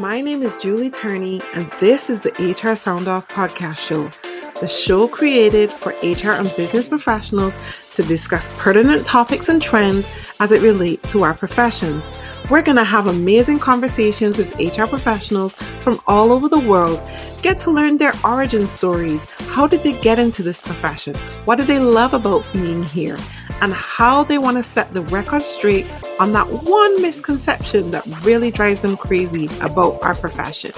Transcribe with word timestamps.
My 0.00 0.22
name 0.22 0.42
is 0.42 0.56
Julie 0.56 0.88
Turney, 0.88 1.42
and 1.52 1.70
this 1.78 2.08
is 2.08 2.20
the 2.20 2.32
HR 2.32 2.74
Sound 2.74 3.06
Off 3.06 3.28
podcast 3.28 3.76
show, 3.76 4.10
the 4.58 4.66
show 4.66 5.06
created 5.06 5.70
for 5.70 5.90
HR 6.02 6.30
and 6.30 6.50
business 6.56 6.88
professionals 6.88 7.54
to 7.96 8.02
discuss 8.04 8.48
pertinent 8.56 9.04
topics 9.04 9.50
and 9.50 9.60
trends 9.60 10.08
as 10.40 10.52
it 10.52 10.62
relates 10.62 11.06
to 11.12 11.22
our 11.22 11.34
professions. 11.34 12.02
We're 12.50 12.62
going 12.62 12.78
to 12.78 12.82
have 12.84 13.08
amazing 13.08 13.58
conversations 13.58 14.38
with 14.38 14.58
HR 14.58 14.86
professionals 14.86 15.52
from 15.52 16.00
all 16.06 16.32
over 16.32 16.48
the 16.48 16.66
world, 16.66 16.98
get 17.42 17.58
to 17.58 17.70
learn 17.70 17.98
their 17.98 18.14
origin 18.24 18.66
stories. 18.66 19.22
How 19.50 19.66
did 19.66 19.82
they 19.82 20.00
get 20.00 20.18
into 20.18 20.42
this 20.42 20.62
profession? 20.62 21.14
What 21.44 21.56
do 21.56 21.64
they 21.64 21.78
love 21.78 22.14
about 22.14 22.50
being 22.54 22.84
here? 22.84 23.18
And 23.62 23.74
how 23.74 24.24
they 24.24 24.38
want 24.38 24.56
to 24.56 24.62
set 24.62 24.94
the 24.94 25.02
record 25.02 25.42
straight 25.42 25.86
on 26.18 26.32
that 26.32 26.48
one 26.48 27.02
misconception 27.02 27.90
that 27.90 28.06
really 28.24 28.50
drives 28.50 28.80
them 28.80 28.96
crazy 28.96 29.50
about 29.60 30.02
our 30.02 30.14
profession. 30.14 30.72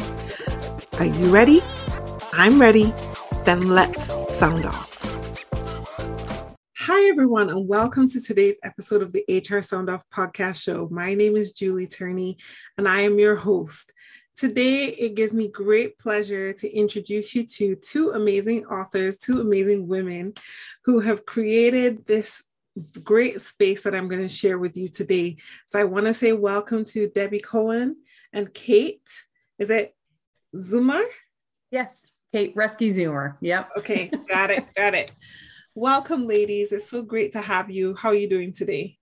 Are 0.99 1.05
you 1.05 1.33
ready? 1.33 1.61
I'm 2.33 2.61
ready. 2.61 2.93
Then 3.45 3.69
let's 3.69 4.05
sound 4.37 4.65
off. 4.65 4.89
Hi, 6.77 7.09
everyone, 7.09 7.51
and 7.51 7.69
welcome 7.69 8.09
to 8.09 8.21
today's 8.21 8.59
episode 8.65 9.03
of 9.03 9.13
the 9.13 9.25
HR 9.29 9.63
Sound 9.63 9.89
Off 9.89 10.03
podcast 10.13 10.57
show. 10.57 10.89
My 10.91 11.15
name 11.15 11.37
is 11.37 11.53
Julie 11.53 11.87
Turney, 11.87 12.37
and 12.79 12.89
I 12.89 13.03
am 13.03 13.17
your 13.17 13.37
host. 13.37 13.93
Today, 14.37 14.87
it 14.87 15.15
gives 15.15 15.33
me 15.33 15.47
great 15.47 15.97
pleasure 16.01 16.53
to 16.55 16.77
introduce 16.77 17.33
you 17.33 17.45
to 17.45 17.77
two 17.77 18.11
amazing 18.11 18.67
authors, 18.67 19.19
two 19.19 19.41
amazing 19.41 19.87
women 19.87 20.35
who 20.85 20.99
have 20.99 21.25
created 21.25 22.05
this 22.07 22.43
great 23.03 23.41
space 23.41 23.83
that 23.83 23.95
I'm 23.95 24.09
going 24.09 24.23
to 24.23 24.29
share 24.29 24.59
with 24.59 24.77
you 24.77 24.89
today. 24.89 25.37
So, 25.69 25.79
I 25.79 25.85
want 25.85 26.07
to 26.07 26.15
say 26.15 26.33
welcome 26.33 26.85
to 26.87 27.09
Debbie 27.09 27.41
Cohen 27.41 27.97
and 28.33 28.53
Kate. 28.53 29.09
Is 29.59 29.71
it 29.71 29.95
Zummer? 30.55 31.05
Yes, 31.71 32.03
Kate 32.33 32.55
Roeske-Zummer. 32.55 33.37
Yep. 33.41 33.71
Okay, 33.79 34.11
got 34.29 34.51
it, 34.51 34.67
got 34.75 34.95
it. 34.95 35.13
Welcome, 35.75 36.27
ladies. 36.27 36.73
It's 36.73 36.91
so 36.91 37.03
great 37.03 37.33
to 37.33 37.41
have 37.41 37.71
you. 37.71 37.95
How 37.95 38.11
are 38.11 38.15
you 38.15 38.29
doing 38.29 38.53
today? 38.53 38.99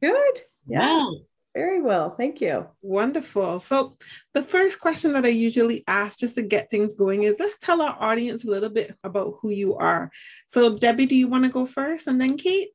Good. 0.00 0.40
Yeah. 0.66 1.08
Very 1.54 1.80
well. 1.80 2.14
Thank 2.14 2.40
you. 2.40 2.66
Wonderful. 2.82 3.58
So, 3.58 3.96
the 4.34 4.42
first 4.42 4.80
question 4.80 5.12
that 5.14 5.24
I 5.24 5.28
usually 5.28 5.82
ask 5.88 6.18
just 6.18 6.36
to 6.36 6.42
get 6.42 6.70
things 6.70 6.94
going 6.94 7.24
is 7.24 7.40
let's 7.40 7.58
tell 7.58 7.82
our 7.82 7.96
audience 7.98 8.44
a 8.44 8.50
little 8.50 8.68
bit 8.68 8.96
about 9.02 9.38
who 9.40 9.50
you 9.50 9.74
are. 9.76 10.10
So, 10.46 10.76
Debbie, 10.76 11.06
do 11.06 11.16
you 11.16 11.26
want 11.26 11.44
to 11.44 11.50
go 11.50 11.66
first 11.66 12.06
and 12.06 12.20
then 12.20 12.36
Kate? 12.36 12.68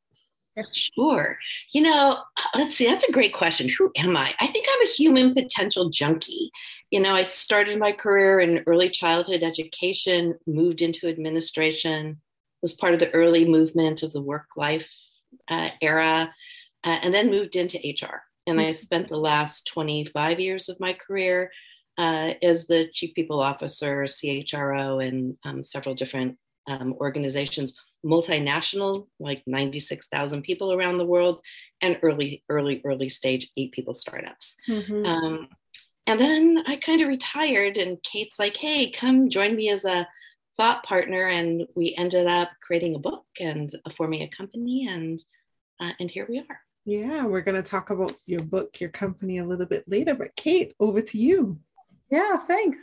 Sure. 0.73 1.37
You 1.71 1.81
know, 1.81 2.21
let's 2.55 2.75
see, 2.75 2.85
that's 2.85 3.07
a 3.07 3.11
great 3.11 3.33
question. 3.33 3.69
Who 3.69 3.91
am 3.97 4.15
I? 4.15 4.33
I 4.39 4.47
think 4.47 4.65
I'm 4.69 4.87
a 4.87 4.91
human 4.91 5.33
potential 5.33 5.89
junkie. 5.89 6.51
You 6.91 6.99
know, 6.99 7.13
I 7.13 7.23
started 7.23 7.79
my 7.79 7.91
career 7.91 8.39
in 8.39 8.63
early 8.67 8.89
childhood 8.89 9.41
education, 9.41 10.35
moved 10.45 10.81
into 10.81 11.07
administration, 11.07 12.21
was 12.61 12.73
part 12.73 12.93
of 12.93 12.99
the 12.99 13.11
early 13.13 13.45
movement 13.45 14.03
of 14.03 14.13
the 14.13 14.21
work 14.21 14.45
life 14.55 14.87
uh, 15.49 15.69
era, 15.81 16.33
uh, 16.83 16.99
and 17.01 17.13
then 17.13 17.31
moved 17.31 17.55
into 17.55 17.79
HR. 17.79 18.21
And 18.45 18.59
I 18.59 18.71
spent 18.71 19.09
the 19.09 19.17
last 19.17 19.67
25 19.67 20.39
years 20.39 20.69
of 20.69 20.79
my 20.79 20.93
career 20.93 21.51
uh, 21.97 22.33
as 22.43 22.67
the 22.67 22.89
chief 22.93 23.13
people 23.15 23.39
officer, 23.39 24.03
CHRO, 24.03 25.03
in 25.05 25.37
um, 25.45 25.63
several 25.63 25.95
different 25.95 26.37
um, 26.69 26.93
organizations, 26.99 27.73
multinational, 28.05 29.07
like 29.19 29.43
96,000 29.47 30.41
people 30.41 30.73
around 30.73 30.97
the 30.97 31.05
world, 31.05 31.41
and 31.81 31.97
early, 32.01 32.43
early, 32.49 32.81
early 32.85 33.09
stage 33.09 33.51
eight 33.57 33.71
people 33.71 33.93
startups. 33.93 34.55
Mm-hmm. 34.69 35.05
Um, 35.05 35.47
and 36.05 36.19
then 36.19 36.63
I 36.67 36.75
kind 36.75 37.01
of 37.01 37.07
retired, 37.07 37.77
and 37.77 38.01
Kate's 38.03 38.39
like, 38.39 38.57
hey, 38.57 38.91
come 38.91 39.29
join 39.29 39.55
me 39.55 39.69
as 39.69 39.85
a 39.85 40.07
thought 40.57 40.83
partner 40.83 41.27
and 41.27 41.65
we 41.75 41.95
ended 41.97 42.27
up 42.27 42.49
creating 42.61 42.95
a 42.95 42.99
book 42.99 43.25
and 43.39 43.75
forming 43.95 44.21
a 44.21 44.27
company 44.27 44.87
and 44.89 45.19
uh, 45.79 45.91
and 45.99 46.11
here 46.11 46.25
we 46.29 46.39
are 46.39 46.59
yeah 46.85 47.25
we're 47.25 47.41
going 47.41 47.61
to 47.61 47.67
talk 47.67 47.89
about 47.89 48.13
your 48.25 48.41
book 48.41 48.79
your 48.79 48.89
company 48.89 49.39
a 49.39 49.45
little 49.45 49.65
bit 49.65 49.83
later 49.87 50.13
but 50.13 50.35
kate 50.35 50.75
over 50.79 51.01
to 51.01 51.17
you 51.17 51.57
yeah 52.11 52.37
thanks 52.45 52.77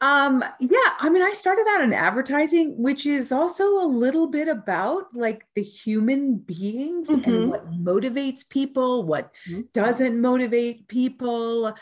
um 0.00 0.44
yeah 0.60 0.92
i 0.98 1.08
mean 1.08 1.22
i 1.22 1.32
started 1.32 1.64
out 1.70 1.82
in 1.82 1.92
advertising 1.92 2.74
which 2.76 3.06
is 3.06 3.30
also 3.30 3.80
a 3.80 3.86
little 3.86 4.26
bit 4.26 4.48
about 4.48 5.14
like 5.14 5.46
the 5.54 5.62
human 5.62 6.36
beings 6.36 7.08
mm-hmm. 7.08 7.30
and 7.30 7.50
what 7.50 7.70
motivates 7.72 8.48
people 8.48 9.04
what 9.04 9.32
mm-hmm. 9.48 9.62
doesn't 9.72 10.20
motivate 10.20 10.88
people 10.88 11.74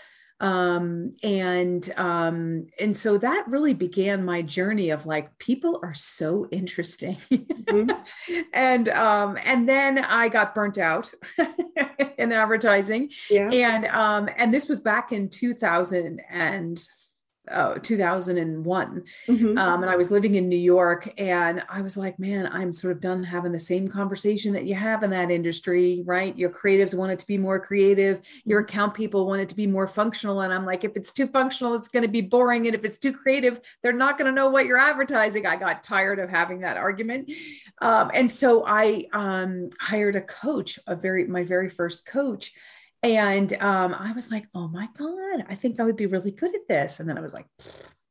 um, 0.42 1.14
and 1.22 1.88
um, 1.96 2.66
and 2.80 2.96
so 2.96 3.16
that 3.16 3.44
really 3.46 3.74
began 3.74 4.24
my 4.24 4.42
journey 4.42 4.90
of 4.90 5.06
like 5.06 5.38
people 5.38 5.78
are 5.84 5.94
so 5.94 6.48
interesting 6.50 7.16
mm-hmm. 7.30 8.42
and 8.52 8.88
um, 8.88 9.38
and 9.44 9.68
then 9.68 10.00
i 10.00 10.28
got 10.28 10.52
burnt 10.52 10.78
out 10.78 11.14
in 12.18 12.32
advertising 12.32 13.08
yeah. 13.30 13.50
and 13.50 13.86
um, 13.86 14.28
and 14.36 14.52
this 14.52 14.68
was 14.68 14.80
back 14.80 15.12
in 15.12 15.30
2000 15.30 16.20
and 16.28 16.88
oh, 17.52 17.76
2001 17.78 19.04
mm-hmm. 19.28 19.58
um, 19.58 19.82
and 19.82 19.90
i 19.90 19.96
was 19.96 20.10
living 20.10 20.34
in 20.34 20.48
new 20.48 20.56
york 20.56 21.12
and 21.18 21.62
i 21.68 21.80
was 21.80 21.96
like 21.96 22.18
man 22.18 22.46
i'm 22.52 22.72
sort 22.72 22.92
of 22.92 23.00
done 23.00 23.22
having 23.22 23.52
the 23.52 23.58
same 23.58 23.88
conversation 23.88 24.52
that 24.52 24.64
you 24.64 24.74
have 24.74 25.02
in 25.02 25.10
that 25.10 25.30
industry 25.30 26.02
right 26.04 26.36
your 26.36 26.50
creatives 26.50 26.94
want 26.94 27.12
it 27.12 27.18
to 27.18 27.26
be 27.26 27.38
more 27.38 27.58
creative 27.58 28.20
your 28.44 28.60
mm-hmm. 28.60 28.68
account 28.68 28.94
people 28.94 29.26
want 29.26 29.40
it 29.40 29.48
to 29.48 29.56
be 29.56 29.66
more 29.66 29.88
functional 29.88 30.40
and 30.42 30.52
i'm 30.52 30.66
like 30.66 30.84
if 30.84 30.96
it's 30.96 31.12
too 31.12 31.26
functional 31.26 31.74
it's 31.74 31.88
going 31.88 32.02
to 32.02 32.08
be 32.08 32.20
boring 32.20 32.66
and 32.66 32.74
if 32.74 32.84
it's 32.84 32.98
too 32.98 33.12
creative 33.12 33.60
they're 33.82 33.92
not 33.92 34.18
going 34.18 34.26
to 34.26 34.34
know 34.34 34.48
what 34.48 34.66
you're 34.66 34.78
advertising 34.78 35.46
i 35.46 35.56
got 35.56 35.84
tired 35.84 36.18
of 36.18 36.28
having 36.28 36.60
that 36.60 36.76
argument 36.76 37.30
um, 37.80 38.10
and 38.14 38.30
so 38.30 38.64
i 38.66 39.04
um, 39.12 39.70
hired 39.80 40.16
a 40.16 40.20
coach 40.20 40.78
a 40.86 40.96
very 40.96 41.26
my 41.26 41.44
very 41.44 41.68
first 41.68 42.06
coach 42.06 42.52
and 43.02 43.52
um, 43.60 43.94
I 43.94 44.12
was 44.12 44.30
like, 44.30 44.46
oh 44.54 44.68
my 44.68 44.88
God, 44.96 45.44
I 45.48 45.54
think 45.54 45.80
I 45.80 45.84
would 45.84 45.96
be 45.96 46.06
really 46.06 46.30
good 46.30 46.54
at 46.54 46.68
this. 46.68 47.00
And 47.00 47.08
then 47.08 47.18
I 47.18 47.20
was 47.20 47.34
like, 47.34 47.46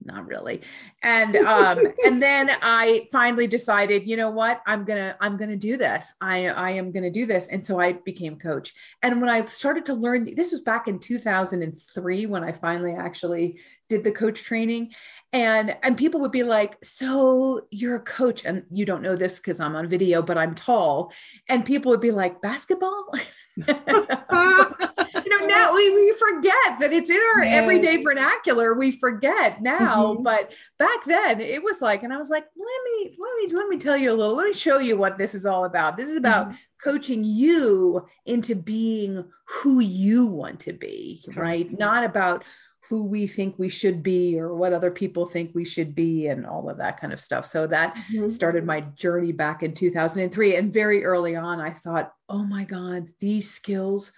not 0.03 0.27
really. 0.27 0.61
And 1.03 1.35
um, 1.37 1.79
and 2.03 2.21
then 2.21 2.51
I 2.61 3.07
finally 3.11 3.47
decided, 3.47 4.07
you 4.07 4.17
know 4.17 4.31
what, 4.31 4.61
I'm 4.65 4.83
gonna 4.83 5.15
I'm 5.21 5.37
gonna 5.37 5.55
do 5.55 5.77
this. 5.77 6.13
I 6.19 6.47
I 6.47 6.71
am 6.71 6.91
gonna 6.91 7.11
do 7.11 7.25
this. 7.25 7.47
And 7.47 7.65
so 7.65 7.79
I 7.79 7.93
became 7.93 8.37
coach. 8.37 8.73
And 9.01 9.21
when 9.21 9.29
I 9.29 9.45
started 9.45 9.85
to 9.87 9.93
learn, 9.93 10.33
this 10.35 10.51
was 10.51 10.61
back 10.61 10.87
in 10.87 10.99
2003 10.99 12.25
when 12.25 12.43
I 12.43 12.51
finally 12.51 12.93
actually 12.93 13.59
did 13.91 14.03
the 14.03 14.11
coach 14.11 14.41
training. 14.41 14.93
And 15.33 15.77
and 15.83 15.95
people 15.95 16.19
would 16.21 16.31
be 16.31 16.43
like, 16.43 16.77
so 16.83 17.67
you're 17.71 17.95
a 17.95 18.01
coach, 18.01 18.43
and 18.43 18.63
you 18.69 18.85
don't 18.85 19.01
know 19.01 19.15
this 19.15 19.39
because 19.39 19.61
I'm 19.61 19.77
on 19.77 19.87
video, 19.87 20.21
but 20.21 20.37
I'm 20.37 20.55
tall. 20.55 21.13
And 21.47 21.63
people 21.63 21.91
would 21.91 22.01
be 22.01 22.11
like, 22.11 22.41
basketball. 22.41 23.05
you 23.55 23.65
know, 23.65 25.45
now 25.45 25.73
we, 25.73 25.89
we 25.93 26.13
forget 26.13 26.79
that 26.79 26.91
it's 26.91 27.09
in 27.09 27.19
our 27.35 27.45
yes. 27.45 27.61
everyday 27.61 28.03
vernacular. 28.03 28.73
We 28.73 28.91
forget 28.91 29.61
now, 29.61 30.13
mm-hmm. 30.13 30.23
but 30.23 30.51
back 30.79 31.05
then 31.05 31.39
it 31.39 31.63
was 31.63 31.81
like, 31.81 32.03
and 32.03 32.13
I 32.13 32.17
was 32.17 32.29
like, 32.29 32.45
let 32.57 32.81
me, 32.85 33.17
let 33.17 33.35
me, 33.37 33.55
let 33.55 33.67
me 33.67 33.77
tell 33.77 33.97
you 33.97 34.11
a 34.11 34.13
little, 34.13 34.35
let 34.35 34.47
me 34.47 34.53
show 34.53 34.79
you 34.79 34.97
what 34.97 35.17
this 35.17 35.33
is 35.33 35.45
all 35.45 35.65
about. 35.65 35.95
This 35.95 36.09
is 36.09 36.17
about 36.17 36.47
mm-hmm. 36.47 36.55
coaching 36.83 37.23
you 37.23 38.05
into 38.25 38.55
being 38.55 39.23
who 39.45 39.79
you 39.79 40.25
want 40.25 40.61
to 40.61 40.73
be, 40.73 41.23
right? 41.35 41.69
Not 41.77 42.03
about 42.03 42.43
who 42.91 43.05
we 43.05 43.25
think 43.25 43.55
we 43.57 43.69
should 43.69 44.03
be 44.03 44.37
or 44.37 44.53
what 44.53 44.73
other 44.73 44.91
people 44.91 45.25
think 45.25 45.49
we 45.55 45.63
should 45.63 45.95
be 45.95 46.27
and 46.27 46.45
all 46.45 46.69
of 46.69 46.77
that 46.77 46.99
kind 46.99 47.13
of 47.13 47.21
stuff. 47.21 47.45
So 47.45 47.65
that 47.67 47.95
mm-hmm. 47.95 48.27
started 48.27 48.65
my 48.65 48.81
journey 48.81 49.31
back 49.31 49.63
in 49.63 49.73
2003 49.73 50.57
and 50.57 50.73
very 50.73 51.05
early 51.05 51.37
on 51.37 51.61
I 51.61 51.71
thought, 51.71 52.11
"Oh 52.27 52.43
my 52.43 52.65
god, 52.65 53.07
these 53.21 53.49
skills 53.49 54.11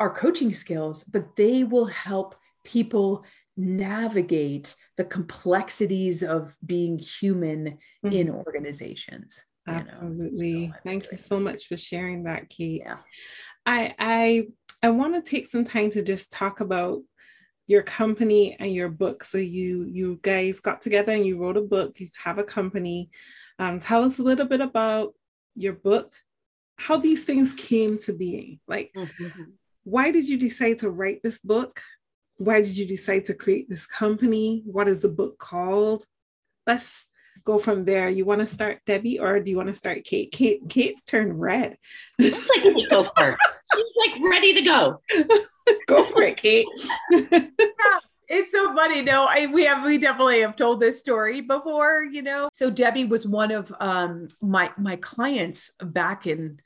are 0.00 0.12
coaching 0.12 0.52
skills, 0.52 1.04
but 1.04 1.36
they 1.36 1.62
will 1.62 1.86
help 1.86 2.34
people 2.64 3.24
navigate 3.56 4.74
the 4.96 5.04
complexities 5.04 6.24
of 6.24 6.56
being 6.66 6.98
human 6.98 7.78
mm-hmm. 8.04 8.12
in 8.12 8.28
organizations." 8.28 9.40
Absolutely. 9.68 10.66
So 10.66 10.80
Thank 10.84 11.12
you 11.12 11.16
so 11.16 11.38
much 11.38 11.68
for 11.68 11.76
sharing 11.76 12.24
that, 12.24 12.48
Kate. 12.48 12.82
Yeah. 12.84 12.98
I 13.64 13.94
I 14.00 14.46
I 14.82 14.90
want 14.90 15.14
to 15.14 15.22
take 15.30 15.46
some 15.46 15.64
time 15.64 15.92
to 15.92 16.02
just 16.02 16.32
talk 16.32 16.58
about 16.58 17.02
your 17.66 17.82
company 17.82 18.56
and 18.58 18.72
your 18.72 18.88
book. 18.88 19.24
So 19.24 19.38
you 19.38 19.84
you 19.84 20.18
guys 20.22 20.60
got 20.60 20.80
together 20.80 21.12
and 21.12 21.26
you 21.26 21.38
wrote 21.38 21.56
a 21.56 21.62
book. 21.62 21.98
You 22.00 22.08
have 22.22 22.38
a 22.38 22.44
company. 22.44 23.10
Um, 23.58 23.80
tell 23.80 24.04
us 24.04 24.18
a 24.18 24.22
little 24.22 24.46
bit 24.46 24.60
about 24.60 25.14
your 25.54 25.72
book, 25.72 26.14
how 26.76 26.98
these 26.98 27.24
things 27.24 27.54
came 27.54 27.98
to 28.00 28.12
being. 28.12 28.60
Like, 28.68 28.92
mm-hmm. 28.96 29.42
why 29.84 30.10
did 30.10 30.28
you 30.28 30.38
decide 30.38 30.80
to 30.80 30.90
write 30.90 31.22
this 31.22 31.38
book? 31.38 31.80
Why 32.36 32.60
did 32.60 32.76
you 32.76 32.86
decide 32.86 33.24
to 33.26 33.34
create 33.34 33.68
this 33.68 33.86
company? 33.86 34.62
What 34.66 34.88
is 34.88 35.00
the 35.00 35.08
book 35.08 35.38
called? 35.38 36.04
Let's 36.66 37.06
go 37.46 37.58
from 37.58 37.84
there. 37.86 38.10
You 38.10 38.26
want 38.26 38.42
to 38.42 38.46
start 38.46 38.80
Debbie 38.84 39.18
or 39.18 39.40
do 39.40 39.50
you 39.50 39.56
want 39.56 39.68
to 39.68 39.74
start 39.74 40.04
Kate? 40.04 40.30
Kate 40.30 40.68
Kate's 40.68 41.02
turned 41.02 41.40
red. 41.40 41.78
like 42.18 42.34
go 42.90 43.08
first. 43.16 43.62
She's 43.74 44.12
like 44.12 44.20
ready 44.22 44.52
to 44.54 44.62
go. 44.62 45.00
go 45.86 46.04
for 46.04 46.22
it, 46.22 46.36
Kate. 46.36 46.66
yeah, 47.10 47.46
it's 48.28 48.52
so 48.52 48.74
funny. 48.74 49.00
No, 49.00 49.24
I 49.24 49.46
we 49.46 49.64
have 49.64 49.86
we 49.86 49.96
definitely 49.96 50.42
have 50.42 50.56
told 50.56 50.80
this 50.80 50.98
story 50.98 51.40
before, 51.40 52.02
you 52.02 52.22
know. 52.22 52.50
So 52.52 52.68
Debbie 52.68 53.06
was 53.06 53.26
one 53.26 53.52
of 53.52 53.72
um 53.80 54.28
my 54.42 54.70
my 54.76 54.96
clients 54.96 55.70
back 55.80 56.26
in 56.26 56.58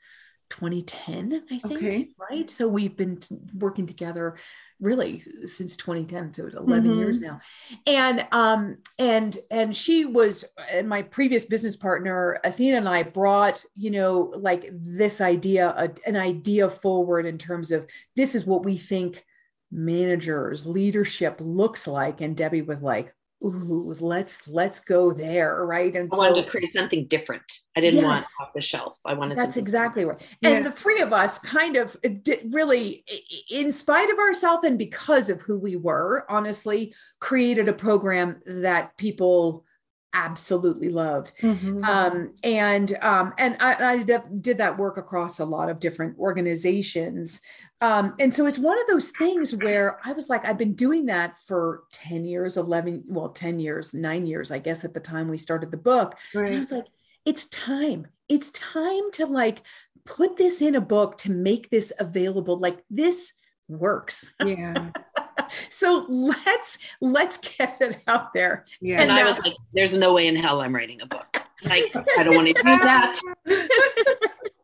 2010, 0.51 1.43
I 1.49 1.57
think. 1.57 1.77
Okay. 1.77 2.09
Right. 2.29 2.51
So 2.51 2.67
we've 2.67 2.95
been 2.95 3.17
t- 3.17 3.37
working 3.57 3.87
together 3.87 4.35
really 4.79 5.19
since 5.45 5.75
2010. 5.75 6.33
So 6.33 6.45
it's 6.45 6.55
11 6.55 6.89
mm-hmm. 6.89 6.99
years 6.99 7.19
now. 7.19 7.39
And 7.87 8.27
um 8.31 8.77
and 8.99 9.37
and 9.49 9.75
she 9.75 10.05
was 10.05 10.45
and 10.69 10.87
my 10.87 11.01
previous 11.01 11.45
business 11.45 11.75
partner, 11.75 12.39
Athena 12.43 12.77
and 12.77 12.89
I 12.89 13.03
brought, 13.03 13.63
you 13.73 13.91
know, 13.91 14.33
like 14.35 14.69
this 14.71 15.21
idea, 15.21 15.73
a, 15.77 15.89
an 16.07 16.17
idea 16.17 16.69
forward 16.69 17.25
in 17.25 17.37
terms 17.37 17.71
of 17.71 17.87
this 18.15 18.35
is 18.35 18.45
what 18.45 18.63
we 18.65 18.77
think 18.77 19.25
managers 19.71 20.65
leadership 20.65 21.37
looks 21.39 21.87
like 21.87 22.19
and 22.19 22.35
debbie 22.35 22.61
was 22.61 22.81
like 22.81 23.13
ooh 23.43 23.95
let's 23.99 24.47
let's 24.47 24.79
go 24.79 25.11
there 25.11 25.65
right? 25.65 25.95
And 25.95 26.09
i 26.11 26.15
so, 26.15 26.21
wanted 26.21 26.45
to 26.45 26.49
create 26.49 26.75
something 26.75 27.05
different. 27.05 27.43
I 27.75 27.81
didn't 27.81 28.01
yes, 28.01 28.05
want 28.05 28.25
off 28.39 28.53
the 28.53 28.61
shelf. 28.61 28.99
I 29.05 29.13
wanted 29.13 29.37
that's 29.37 29.57
exactly 29.57 30.05
right. 30.05 30.21
and 30.43 30.55
yeah. 30.55 30.61
the 30.61 30.71
three 30.71 31.01
of 31.01 31.13
us 31.13 31.39
kind 31.39 31.75
of 31.75 31.95
uh, 32.05 32.09
did 32.21 32.53
really 32.53 33.03
in 33.49 33.71
spite 33.71 34.09
of 34.09 34.19
ourselves 34.19 34.63
and 34.63 34.77
because 34.77 35.29
of 35.29 35.41
who 35.41 35.57
we 35.57 35.75
were 35.75 36.25
honestly 36.29 36.93
created 37.19 37.67
a 37.67 37.73
program 37.73 38.41
that 38.45 38.95
people 38.97 39.65
absolutely 40.13 40.89
loved. 40.89 41.33
Mm-hmm. 41.41 41.83
um, 41.83 42.33
and 42.43 42.97
um, 43.01 43.33
and 43.37 43.57
I, 43.59 43.93
I, 43.93 44.03
did 44.03 44.57
that 44.57 44.77
work 44.77 44.97
across 44.97 45.39
a 45.39 45.45
lot 45.45 45.69
of 45.69 45.79
different 45.79 46.17
organizations. 46.19 47.41
Um, 47.81 48.15
and 48.19 48.33
so 48.33 48.45
it's 48.45 48.59
one 48.59 48.79
of 48.79 48.87
those 48.87 49.09
things 49.09 49.55
where 49.55 49.99
i 50.05 50.11
was 50.13 50.29
like 50.29 50.45
i've 50.45 50.57
been 50.57 50.75
doing 50.75 51.07
that 51.07 51.39
for 51.39 51.85
10 51.93 52.25
years 52.25 52.55
11 52.55 53.05
well 53.07 53.29
10 53.29 53.59
years 53.59 53.95
9 53.95 54.27
years 54.27 54.51
i 54.51 54.59
guess 54.59 54.85
at 54.85 54.93
the 54.93 54.99
time 54.99 55.27
we 55.27 55.37
started 55.39 55.71
the 55.71 55.77
book. 55.77 56.15
Right. 56.35 56.45
and 56.45 56.55
i 56.55 56.59
was 56.59 56.71
like 56.71 56.85
it's 57.25 57.45
time. 57.45 58.07
It's 58.29 58.49
time 58.51 59.11
to 59.13 59.25
like 59.25 59.61
put 60.05 60.37
this 60.37 60.61
in 60.61 60.75
a 60.75 60.81
book 60.81 61.17
to 61.19 61.31
make 61.31 61.69
this 61.69 61.93
available. 61.99 62.57
Like 62.57 62.83
this 62.89 63.33
works. 63.67 64.33
Yeah 64.43 64.91
so 65.69 66.05
let's 66.09 66.77
let's 67.01 67.37
get 67.37 67.77
it 67.81 68.01
out 68.07 68.33
there. 68.33 68.65
Yeah. 68.79 69.01
And, 69.01 69.11
and 69.11 69.19
I 69.19 69.23
was 69.23 69.39
like, 69.39 69.55
there's 69.73 69.97
no 69.97 70.13
way 70.13 70.27
in 70.27 70.35
hell 70.35 70.61
I'm 70.61 70.75
writing 70.75 71.01
a 71.01 71.05
book. 71.05 71.41
Like, 71.63 71.95
I 72.17 72.23
don't 72.23 72.35
want 72.35 72.47
to 72.47 72.53
do 72.53 72.63
that. 72.63 73.19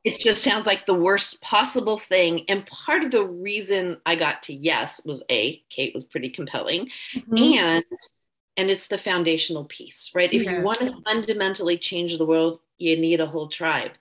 it 0.04 0.19
just 0.19 0.44
sounds 0.44 0.66
like 0.66 0.86
the 0.86 0.94
worst 0.94 1.42
possible 1.42 1.98
thing. 1.98 2.46
And 2.48 2.66
part 2.68 3.04
of 3.04 3.12
the 3.12 3.25
reason 3.25 3.98
I 4.06 4.16
got 4.16 4.44
to 4.44 4.54
yes 4.54 5.02
was 5.06 5.22
a 5.30 5.62
Kate 5.69 5.94
was 5.94 6.06
pretty 6.06 6.30
compelling, 6.30 6.90
mm-hmm. 7.16 7.38
and 7.38 7.84
and 8.58 8.72
it's 8.72 8.88
the 8.88 8.98
foundational 8.98 9.66
piece, 9.66 10.12
right? 10.16 10.34
If 10.34 10.44
yeah. 10.44 10.58
you 10.58 10.64
want 10.64 10.80
to 10.80 11.00
fundamentally 11.06 11.78
change 11.78 12.18
the 12.18 12.25
world, 12.25 12.60
you 12.78 13.00
need 13.00 13.19
a 13.19 13.28
whole 13.28 13.48
tribe, 13.48 13.92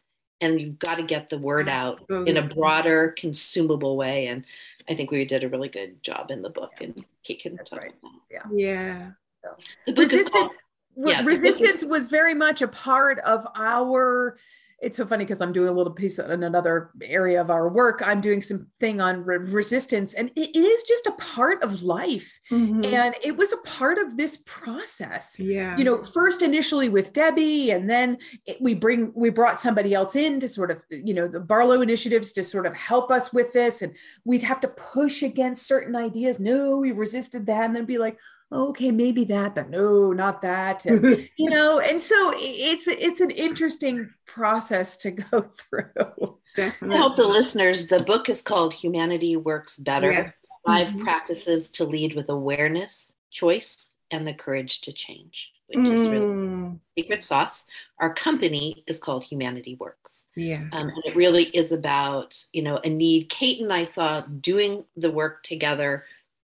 and 0.41 0.61
you've 0.61 0.79
got 0.79 0.97
to 0.97 1.03
get 1.03 1.31
the 1.31 1.39
word 1.39 1.69
out 1.69 2.03
in 2.11 2.37
a 2.37 2.43
broader, 2.43 3.15
consumable 3.17 3.97
way. 3.97 4.27
And 4.27 4.45
I 4.89 4.95
think 4.95 5.11
we 5.11 5.25
did 5.25 5.45
a 5.45 5.49
really 5.49 5.69
good 5.69 6.03
job 6.03 6.31
in 6.31 6.43
the 6.43 6.51
book, 6.51 6.73
and 6.81 7.05
Kate 7.25 7.41
can 7.41 7.57
That's 7.57 7.71
talk 7.71 7.81
right. 7.81 7.95
about 8.01 8.13
that. 8.31 8.43
Yeah. 8.55 8.75
Yeah. 8.75 9.11
So, 9.43 9.57
the 9.87 9.93
book 9.93 10.03
Resistance, 10.03 10.29
is 10.29 10.31
called, 10.31 10.51
yeah, 10.97 11.23
Resistance 11.23 11.85
was 11.85 12.09
very 12.09 12.35
much 12.35 12.63
a 12.63 12.69
part 12.69 13.19
of 13.21 13.47
our 13.55 14.39
it's 14.79 14.99
so 14.99 15.07
funny 15.07 15.25
because 15.25 15.41
I'm 15.41 15.55
doing 15.55 15.69
a 15.69 15.73
little 15.73 15.93
piece 15.93 16.19
in 16.19 16.43
another 16.43 16.91
area 17.03 17.41
of 17.41 17.51
our 17.51 17.69
work. 17.69 18.03
I'm 18.05 18.21
doing 18.21 18.43
some 18.43 18.67
thing 18.79 19.01
on 19.01 19.25
re- 19.25 19.39
resistance, 19.39 20.13
and 20.13 20.31
it, 20.37 20.51
it 20.55 20.65
is 20.65 20.83
just 20.83 21.07
a 21.07 21.13
part 21.13 21.63
of 21.63 21.83
life. 21.83 22.39
Mm-hmm. 22.51 22.85
And 22.85 23.15
it 23.23 23.37
was 23.37 23.55
a 23.55 23.57
part 23.59 23.97
of 23.97 24.19
this 24.19 24.39
process. 24.45 25.39
Yeah. 25.39 25.77
You 25.79 25.85
know, 25.85 26.03
first 26.03 26.43
initially 26.43 26.91
with 26.91 27.15
Debbie, 27.15 27.71
and 27.71 27.89
then 27.89 28.19
it, 28.45 28.61
we 28.61 28.75
bring 28.75 29.13
we 29.15 29.31
brought 29.31 29.63
somebody 29.63 29.95
else 29.95 30.15
in 30.15 30.41
to 30.41 30.49
sort 30.49 30.71
of, 30.71 30.83
you 30.91 31.15
know, 31.15 31.27
the 31.27 31.41
Barlow 31.41 31.81
initiatives 31.81 32.33
to 32.35 32.45
sort 32.45 32.67
of 32.67 32.75
help 32.75 33.11
us 33.11 33.33
with 33.33 33.55
this. 33.55 33.81
And 33.81 33.95
we'd 34.25 34.43
have 34.43 34.61
to 34.61 34.69
push 34.69 35.23
against 35.23 35.67
certain 35.67 35.97
ideas. 35.97 36.39
No, 36.39 36.77
we 36.77 36.93
resisted 36.93 37.47
that, 37.47 37.65
and 37.65 37.75
then 37.75 37.87
be 37.87 37.99
like, 37.99 38.19
okay 38.53 38.91
maybe 38.91 39.25
that 39.25 39.55
but 39.55 39.71
no 39.71 40.13
not 40.13 40.41
that 40.41 40.87
and, 40.87 41.29
you 41.37 41.51
know 41.51 41.81
and 41.81 42.01
so 42.01 42.33
it's 42.37 42.87
it's 42.87 43.21
an 43.21 43.31
interesting 43.31 44.09
process 44.27 44.97
to 44.97 45.11
go 45.31 45.51
through 45.59 46.39
Definitely. 46.55 46.89
to 46.89 46.97
help 46.97 47.17
the 47.17 47.27
listeners 47.27 47.87
the 47.89 48.01
book 48.01 48.29
is 48.29 48.43
called 48.43 48.73
humanity 48.73 49.37
works 49.37 49.77
better 49.77 50.13
yes. 50.13 50.39
5 50.65 50.87
mm-hmm. 50.87 51.03
practices 51.03 51.71
to 51.71 51.85
lead 51.85 52.15
with 52.15 52.29
awareness 52.29 53.13
choice 53.31 53.97
and 54.13 54.27
the 54.27 54.35
courage 54.35 54.81
to 54.83 54.93
change 54.93 55.51
which 55.67 55.81
mm. 55.81 55.91
is 55.91 56.09
really 56.09 56.27
mm. 56.27 56.81
secret 56.97 57.25
sauce 57.25 57.67
our 58.01 58.15
company 58.15 58.85
is 58.87 59.01
called 59.01 59.25
humanity 59.25 59.77
works 59.81 60.29
yeah 60.37 60.69
um, 60.73 60.89
and 60.89 61.03
it 61.05 61.17
really 61.17 61.45
is 61.45 61.73
about 61.73 62.41
you 62.53 62.63
know 62.63 62.79
a 62.85 62.89
need 62.89 63.29
kate 63.29 63.61
and 63.61 63.73
i 63.73 63.83
saw 63.83 64.21
doing 64.21 64.85
the 64.97 65.11
work 65.11 65.43
together 65.43 66.05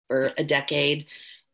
for 0.08 0.32
a 0.38 0.44
decade 0.44 1.06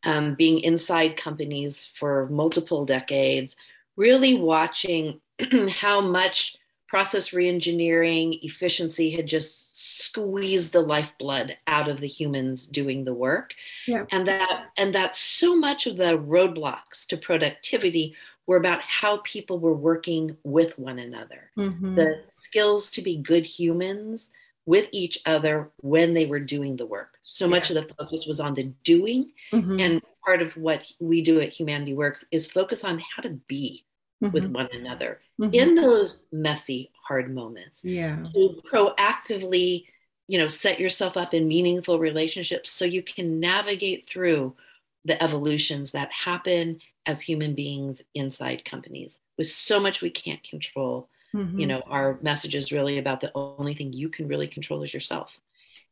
um, 0.04 0.34
being 0.34 0.60
inside 0.60 1.16
companies 1.16 1.88
for 1.98 2.28
multiple 2.28 2.84
decades, 2.84 3.56
really 3.96 4.34
watching 4.34 5.20
how 5.70 6.00
much 6.00 6.56
process 6.88 7.30
reengineering 7.30 8.38
efficiency 8.42 9.10
had 9.10 9.26
just 9.26 9.72
squeezed 10.02 10.72
the 10.72 10.80
lifeblood 10.80 11.56
out 11.66 11.88
of 11.88 12.00
the 12.00 12.06
humans 12.06 12.66
doing 12.66 13.04
the 13.04 13.14
work 13.14 13.54
yeah. 13.86 14.04
and 14.10 14.26
that 14.26 14.66
and 14.76 14.94
that 14.94 15.16
so 15.16 15.56
much 15.56 15.86
of 15.86 15.96
the 15.96 16.18
roadblocks 16.18 17.06
to 17.06 17.16
productivity 17.16 18.14
were 18.46 18.56
about 18.56 18.82
how 18.82 19.18
people 19.24 19.58
were 19.58 19.72
working 19.72 20.36
with 20.42 20.78
one 20.78 20.98
another 20.98 21.50
mm-hmm. 21.56 21.94
the 21.94 22.22
skills 22.30 22.90
to 22.90 23.00
be 23.00 23.16
good 23.16 23.46
humans 23.46 24.32
with 24.66 24.88
each 24.92 25.18
other 25.26 25.70
when 25.80 26.14
they 26.14 26.26
were 26.26 26.40
doing 26.40 26.76
the 26.76 26.86
work. 26.86 27.18
So 27.22 27.48
much 27.48 27.70
of 27.70 27.74
the 27.74 27.94
focus 27.94 28.26
was 28.26 28.40
on 28.40 28.54
the 28.54 28.64
doing. 28.84 29.32
Mm-hmm. 29.52 29.80
And 29.80 30.02
part 30.24 30.42
of 30.42 30.56
what 30.56 30.84
we 31.00 31.22
do 31.22 31.40
at 31.40 31.50
Humanity 31.50 31.94
Works 31.94 32.24
is 32.30 32.46
focus 32.46 32.84
on 32.84 33.00
how 33.00 33.22
to 33.22 33.30
be 33.30 33.84
mm-hmm. 34.22 34.32
with 34.32 34.46
one 34.46 34.68
another 34.72 35.20
mm-hmm. 35.40 35.52
in 35.52 35.74
those 35.74 36.22
messy, 36.30 36.92
hard 37.06 37.34
moments. 37.34 37.84
Yeah. 37.84 38.24
To 38.34 38.60
proactively, 38.70 39.86
you 40.28 40.38
know, 40.38 40.48
set 40.48 40.78
yourself 40.78 41.16
up 41.16 41.34
in 41.34 41.48
meaningful 41.48 41.98
relationships 41.98 42.70
so 42.70 42.84
you 42.84 43.02
can 43.02 43.40
navigate 43.40 44.08
through 44.08 44.54
the 45.04 45.20
evolutions 45.22 45.90
that 45.90 46.10
happen 46.12 46.80
as 47.06 47.20
human 47.20 47.54
beings 47.54 48.00
inside 48.14 48.64
companies 48.64 49.18
with 49.36 49.48
so 49.48 49.80
much 49.80 50.00
we 50.00 50.10
can't 50.10 50.42
control 50.44 51.08
Mm-hmm. 51.34 51.58
You 51.58 51.66
know, 51.66 51.82
our 51.88 52.18
message 52.22 52.54
is 52.54 52.72
really 52.72 52.98
about 52.98 53.20
the 53.20 53.32
only 53.34 53.74
thing 53.74 53.92
you 53.92 54.08
can 54.08 54.28
really 54.28 54.46
control 54.46 54.82
is 54.82 54.92
yourself. 54.92 55.30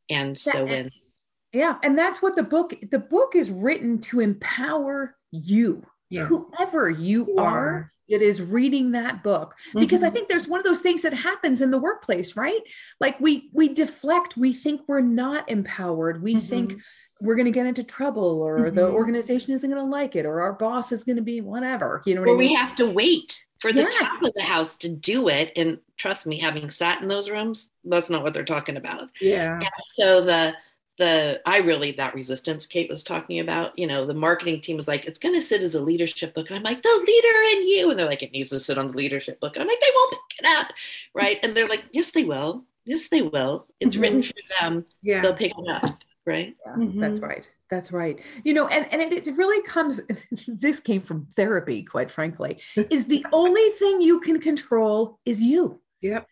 And 0.09 0.38
so 0.38 0.64
when 0.66 0.90
yeah, 1.52 1.78
and 1.82 1.99
that's 1.99 2.23
what 2.23 2.37
the 2.37 2.42
book 2.42 2.75
the 2.90 2.99
book 2.99 3.35
is 3.35 3.50
written 3.50 3.99
to 4.02 4.20
empower 4.20 5.16
you. 5.30 5.85
Yeah. 6.11 6.25
Whoever 6.25 6.90
you, 6.90 7.26
you 7.26 7.37
are, 7.37 7.59
are 7.59 7.92
it 8.11 8.23
is 8.23 8.42
reading 8.42 8.90
that 8.90 9.23
book 9.23 9.54
because 9.73 10.00
mm-hmm. 10.00 10.09
i 10.09 10.11
think 10.11 10.28
there's 10.28 10.49
one 10.49 10.59
of 10.59 10.66
those 10.66 10.80
things 10.80 11.02
that 11.02 11.14
happens 11.14 11.62
in 11.62 11.70
the 11.70 11.78
workplace 11.78 12.37
right 12.37 12.61
like 12.99 13.18
we 13.20 13.49
we 13.54 13.68
deflect 13.73 14.37
we 14.37 14.52
think 14.52 14.82
we're 14.87 15.00
not 15.00 15.49
empowered 15.49 16.23
we 16.23 16.35
mm-hmm. 16.35 16.44
think 16.44 16.75
we're 17.23 17.37
going 17.37 17.47
to 17.47 17.52
get 17.52 17.66
into 17.66 17.85
trouble 17.85 18.42
or 18.42 18.59
mm-hmm. 18.59 18.75
the 18.75 18.90
organization 18.90 19.52
isn't 19.52 19.70
going 19.70 19.82
to 19.82 19.90
like 19.90 20.16
it 20.16 20.26
or 20.26 20.40
our 20.40 20.54
boss 20.54 20.90
is 20.90 21.04
going 21.04 21.16
to 21.16 21.23
be 21.23 21.40
whatever 21.40 22.02
you 22.04 22.14
know 22.14 22.20
what 22.20 22.30
or 22.30 22.35
I 22.35 22.38
mean? 22.38 22.49
we 22.49 22.54
have 22.54 22.75
to 22.76 22.90
wait 22.90 23.47
for 23.61 23.73
the 23.73 23.85
top 23.85 24.23
of 24.23 24.33
the 24.35 24.43
house 24.43 24.76
to 24.76 24.88
do 24.88 25.29
it 25.29 25.52
and 25.55 25.79
trust 25.97 26.26
me 26.26 26.38
having 26.38 26.71
sat 26.71 27.02
in 27.02 27.09
those 27.09 27.31
rooms 27.31 27.69
that's 27.85 28.11
not 28.11 28.23
what 28.23 28.35
they're 28.35 28.45
talking 28.45 28.76
about. 28.76 29.09
Yeah. 29.21 29.59
And 29.59 29.71
so 29.95 30.21
the 30.21 30.55
the 30.99 31.40
i 31.47 31.59
really 31.59 31.93
that 31.93 32.14
resistance 32.14 32.67
kate 32.67 32.90
was 32.90 33.02
talking 33.02 33.40
about 33.40 33.79
you 33.79 33.87
know 33.87 34.05
the 34.05 34.12
marketing 34.12 34.61
team 34.61 34.76
was 34.76 34.87
like 34.87 35.07
it's 35.07 35.19
going 35.19 35.35
to 35.35 35.40
sit 35.40 35.62
as 35.62 35.75
a 35.75 35.81
leadership 35.81 36.35
book. 36.35 36.49
And 36.50 36.57
i'm 36.57 36.62
like 36.62 36.83
the 36.83 37.05
leader 37.07 37.57
in 37.57 37.67
you. 37.67 37.90
And 37.90 37.99
they're 37.99 38.07
like 38.07 38.23
it 38.23 38.33
needs 38.33 38.50
to 38.50 38.61
sit 38.61 38.79
on 38.79 38.90
the 38.90 38.97
leadership 38.97 39.40
book. 39.40 39.57
And 39.57 39.62
i'm 39.62 39.69
like 39.69 39.81
they 39.81 39.93
won't 39.95 40.12
pick 40.12 40.45
it 40.45 40.59
up. 40.59 40.73
Right? 41.14 41.38
And 41.43 41.55
they're 41.55 41.69
like 41.69 41.85
yes 41.93 42.11
they 42.11 42.25
will. 42.25 42.64
Yes 42.85 43.09
they 43.09 43.23
will. 43.23 43.67
It's 43.81 43.95
mm-hmm. 43.95 44.02
written 44.02 44.23
for 44.23 44.35
them. 44.61 44.85
Yeah. 45.02 45.23
They'll 45.23 45.35
pick 45.35 45.52
it 45.57 45.69
up. 45.71 45.99
Right? 46.26 46.55
Yeah, 46.67 46.73
mm-hmm. 46.73 47.00
that's 47.00 47.19
right 47.19 47.49
that's 47.71 47.93
right 47.93 48.21
you 48.45 48.53
know 48.53 48.67
and, 48.69 48.87
and 48.93 49.00
it, 49.00 49.27
it 49.27 49.37
really 49.37 49.62
comes 49.67 50.00
this 50.49 50.81
came 50.81 51.00
from 51.00 51.27
therapy 51.37 51.83
quite 51.83 52.11
frankly 52.11 52.59
is 52.91 53.07
the 53.07 53.25
only 53.33 53.71
thing 53.71 54.00
you 54.00 54.21
can 54.21 54.41
control 54.41 55.19
is 55.25 55.43
you 55.43 55.81
yep 56.00 56.27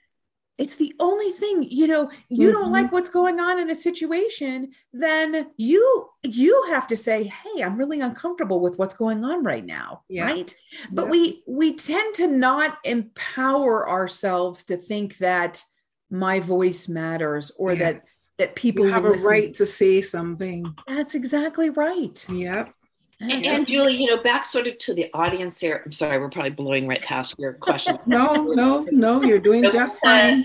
it's 0.59 0.75
the 0.75 0.92
only 0.99 1.30
thing 1.30 1.62
you 1.62 1.87
know 1.87 2.11
you 2.28 2.49
mm-hmm. 2.49 2.61
don't 2.61 2.73
like 2.73 2.90
what's 2.92 3.09
going 3.09 3.38
on 3.38 3.59
in 3.59 3.71
a 3.71 3.75
situation 3.75 4.71
then 4.92 5.47
you 5.57 6.07
you 6.25 6.64
have 6.68 6.87
to 6.87 6.97
say 6.97 7.25
hey 7.25 7.62
i'm 7.62 7.76
really 7.76 8.00
uncomfortable 8.00 8.61
with 8.61 8.76
what's 8.78 8.95
going 8.95 9.25
on 9.25 9.42
right 9.45 9.64
now 9.64 10.02
yeah. 10.09 10.25
right 10.25 10.52
but 10.90 11.04
yep. 11.04 11.12
we 11.12 11.42
we 11.47 11.75
tend 11.75 12.14
to 12.14 12.26
not 12.26 12.78
empower 12.85 13.88
ourselves 13.88 14.64
to 14.64 14.76
think 14.76 15.16
that 15.18 15.62
my 16.11 16.40
voice 16.40 16.88
matters 16.88 17.52
or 17.59 17.73
yes. 17.73 17.78
that 17.80 18.02
that 18.38 18.54
people 18.54 18.87
you 18.87 18.92
have 18.92 19.04
a 19.04 19.11
right 19.11 19.54
to 19.57 19.66
say 19.66 20.00
something. 20.00 20.75
That's 20.87 21.14
exactly 21.14 21.71
right. 21.71 22.25
Yep. 22.28 22.75
And, 23.21 23.47
and, 23.47 23.66
Julie, 23.66 23.97
you 23.97 24.07
know, 24.07 24.23
back 24.23 24.45
sort 24.45 24.68
of 24.68 24.78
to 24.78 24.95
the 24.95 25.11
audience 25.12 25.59
here. 25.59 25.83
I'm 25.85 25.90
sorry, 25.90 26.18
we're 26.18 26.30
probably 26.30 26.52
blowing 26.52 26.87
right 26.87 27.02
past 27.02 27.37
your 27.38 27.52
question. 27.54 27.99
no, 28.07 28.45
no, 28.45 28.87
no, 28.92 29.23
you're 29.23 29.40
doing 29.40 29.64
so, 29.64 29.71
just 29.71 30.00
fine. 30.00 30.40
Uh, 30.40 30.45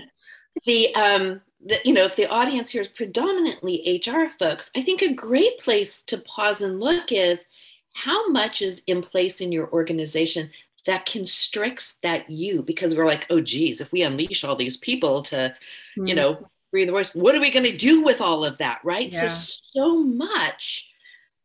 the 0.66 0.94
um, 0.96 1.40
the, 1.64 1.78
you 1.84 1.92
know, 1.92 2.04
if 2.04 2.16
the 2.16 2.26
audience 2.26 2.70
here 2.70 2.82
is 2.82 2.88
predominantly 2.88 4.02
HR 4.04 4.28
folks, 4.28 4.72
I 4.76 4.82
think 4.82 5.02
a 5.02 5.14
great 5.14 5.58
place 5.60 6.02
to 6.04 6.18
pause 6.18 6.62
and 6.62 6.80
look 6.80 7.12
is 7.12 7.46
how 7.94 8.28
much 8.28 8.60
is 8.60 8.82
in 8.88 9.02
place 9.02 9.40
in 9.40 9.52
your 9.52 9.70
organization 9.70 10.50
that 10.86 11.06
constricts 11.06 11.96
that 12.02 12.28
you 12.28 12.62
because 12.62 12.94
we're 12.94 13.06
like, 13.06 13.26
oh 13.30 13.40
geez, 13.40 13.80
if 13.80 13.90
we 13.92 14.02
unleash 14.02 14.44
all 14.44 14.56
these 14.56 14.76
people 14.76 15.22
to, 15.22 15.36
mm-hmm. 15.36 16.06
you 16.06 16.14
know, 16.14 16.46
breathe 16.74 16.88
the 16.88 16.92
voice, 16.92 17.14
what 17.14 17.36
are 17.36 17.40
we 17.40 17.52
going 17.52 17.64
to 17.64 17.76
do 17.76 18.02
with 18.02 18.20
all 18.20 18.44
of 18.44 18.58
that? 18.58 18.80
Right. 18.82 19.12
Yeah. 19.12 19.28
So 19.28 19.60
so 19.72 20.02
much 20.02 20.90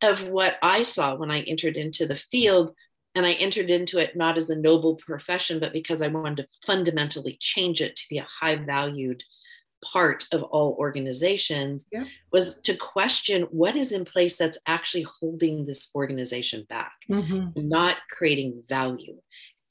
of 0.01 0.27
what 0.27 0.57
I 0.63 0.81
saw 0.81 1.13
when 1.13 1.29
I 1.29 1.41
entered 1.41 1.77
into 1.77 2.07
the 2.07 2.15
field. 2.15 2.73
And 3.15 3.25
I 3.25 3.33
entered 3.33 3.69
into 3.69 3.97
it 3.97 4.15
not 4.15 4.37
as 4.37 4.49
a 4.49 4.55
noble 4.55 4.95
profession, 4.95 5.59
but 5.59 5.73
because 5.73 6.01
I 6.01 6.07
wanted 6.07 6.37
to 6.37 6.47
fundamentally 6.65 7.37
change 7.39 7.81
it 7.81 7.95
to 7.95 8.03
be 8.09 8.19
a 8.19 8.27
high 8.39 8.55
valued 8.55 9.23
part 9.83 10.25
of 10.31 10.43
all 10.43 10.75
organizations 10.79 11.85
yeah. 11.91 12.05
was 12.31 12.59
to 12.63 12.75
question 12.75 13.43
what 13.43 13.75
is 13.75 13.91
in 13.91 14.05
place 14.05 14.37
that's 14.37 14.57
actually 14.67 15.05
holding 15.19 15.65
this 15.65 15.89
organization 15.95 16.65
back 16.69 16.91
mm-hmm. 17.09 17.49
not 17.55 17.95
creating 18.11 18.61
value 18.67 19.17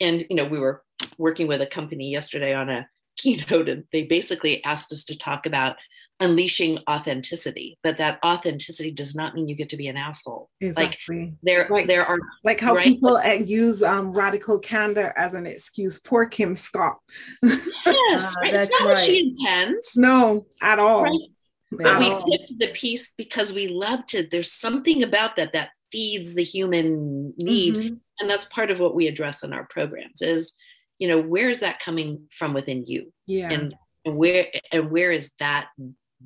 and 0.00 0.24
you 0.30 0.36
know 0.36 0.46
we 0.46 0.58
were 0.58 0.82
working 1.18 1.46
with 1.46 1.60
a 1.60 1.66
company 1.66 2.10
yesterday 2.10 2.54
on 2.54 2.70
a 2.70 2.88
keynote 3.18 3.68
and 3.68 3.84
they 3.92 4.04
basically 4.04 4.64
asked 4.64 4.92
us 4.92 5.04
to 5.04 5.16
talk 5.16 5.46
about 5.46 5.76
unleashing 6.20 6.78
authenticity 6.90 7.78
but 7.84 7.96
that 7.96 8.18
authenticity 8.24 8.90
does 8.90 9.14
not 9.14 9.34
mean 9.34 9.46
you 9.46 9.54
get 9.54 9.68
to 9.68 9.76
be 9.76 9.86
an 9.86 9.96
asshole 9.96 10.50
exactly 10.60 11.26
like 11.26 11.34
there 11.42 11.66
like, 11.70 11.86
there 11.86 12.04
are 12.04 12.18
like 12.42 12.60
how 12.60 12.74
right? 12.74 12.84
people 12.84 13.22
use 13.44 13.84
um, 13.84 14.12
radical 14.12 14.58
candor 14.58 15.14
as 15.16 15.34
an 15.34 15.46
excuse 15.46 16.00
poor 16.00 16.26
kim 16.26 16.56
scott 16.56 16.96
yes, 17.42 17.68
uh, 17.86 18.32
right? 18.42 18.52
that's 18.52 18.70
not 18.70 18.80
right. 18.80 18.88
what 18.94 19.00
she 19.00 19.28
intends 19.28 19.92
no 19.94 20.44
at 20.60 20.80
all 20.80 21.04
right? 21.04 21.30
but 21.70 21.98
we 22.00 22.36
picked 22.36 22.58
the 22.58 22.68
piece 22.74 23.12
because 23.16 23.52
we 23.52 23.68
loved 23.68 24.14
it 24.14 24.30
there's 24.32 24.52
something 24.52 25.04
about 25.04 25.36
that 25.36 25.52
that 25.52 25.70
feeds 25.92 26.34
the 26.34 26.42
human 26.42 27.32
need 27.36 27.74
mm-hmm. 27.74 27.94
and 28.20 28.30
that's 28.30 28.46
part 28.46 28.72
of 28.72 28.80
what 28.80 28.94
we 28.96 29.06
address 29.06 29.44
in 29.44 29.52
our 29.52 29.66
programs 29.70 30.20
is 30.20 30.52
you 30.98 31.08
know 31.08 31.20
where 31.20 31.48
is 31.48 31.60
that 31.60 31.80
coming 31.80 32.26
from 32.30 32.52
within 32.52 32.84
you 32.86 33.12
yeah 33.26 33.50
and 33.50 33.74
where 34.04 34.46
and 34.72 34.90
where 34.90 35.10
is 35.10 35.30
that 35.38 35.68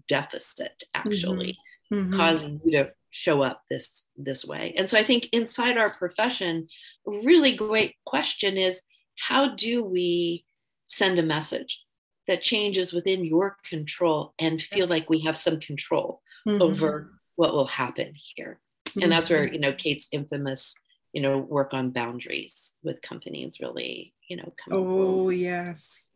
deficit 0.08 0.82
actually 0.94 1.58
mm-hmm. 1.92 2.12
Mm-hmm. 2.12 2.16
causing 2.16 2.60
you 2.64 2.72
to 2.72 2.92
show 3.10 3.42
up 3.42 3.62
this 3.70 4.06
this 4.16 4.44
way 4.44 4.74
and 4.78 4.88
so 4.88 4.98
i 4.98 5.02
think 5.02 5.28
inside 5.32 5.76
our 5.76 5.90
profession 5.90 6.66
a 7.06 7.10
really 7.10 7.54
great 7.54 7.94
question 8.06 8.56
is 8.56 8.80
how 9.18 9.54
do 9.54 9.84
we 9.84 10.44
send 10.86 11.18
a 11.18 11.22
message 11.22 11.82
that 12.28 12.42
changes 12.42 12.92
within 12.92 13.24
your 13.24 13.56
control 13.68 14.32
and 14.38 14.62
feel 14.62 14.86
like 14.86 15.10
we 15.10 15.20
have 15.20 15.36
some 15.36 15.60
control 15.60 16.22
mm-hmm. 16.48 16.62
over 16.62 17.12
what 17.36 17.52
will 17.52 17.66
happen 17.66 18.14
here 18.14 18.58
and 19.00 19.12
that's 19.12 19.28
where 19.28 19.44
mm-hmm. 19.44 19.54
you 19.54 19.60
know 19.60 19.72
kate's 19.74 20.08
infamous 20.10 20.74
you 21.12 21.20
know 21.20 21.38
work 21.38 21.74
on 21.74 21.90
boundaries 21.90 22.72
with 22.82 23.02
companies 23.02 23.58
really 23.60 24.14
you 24.32 24.36
know 24.38 24.52
comes 24.56 24.82
oh 24.82 24.84
forward. 24.84 25.32
yes 25.32 26.08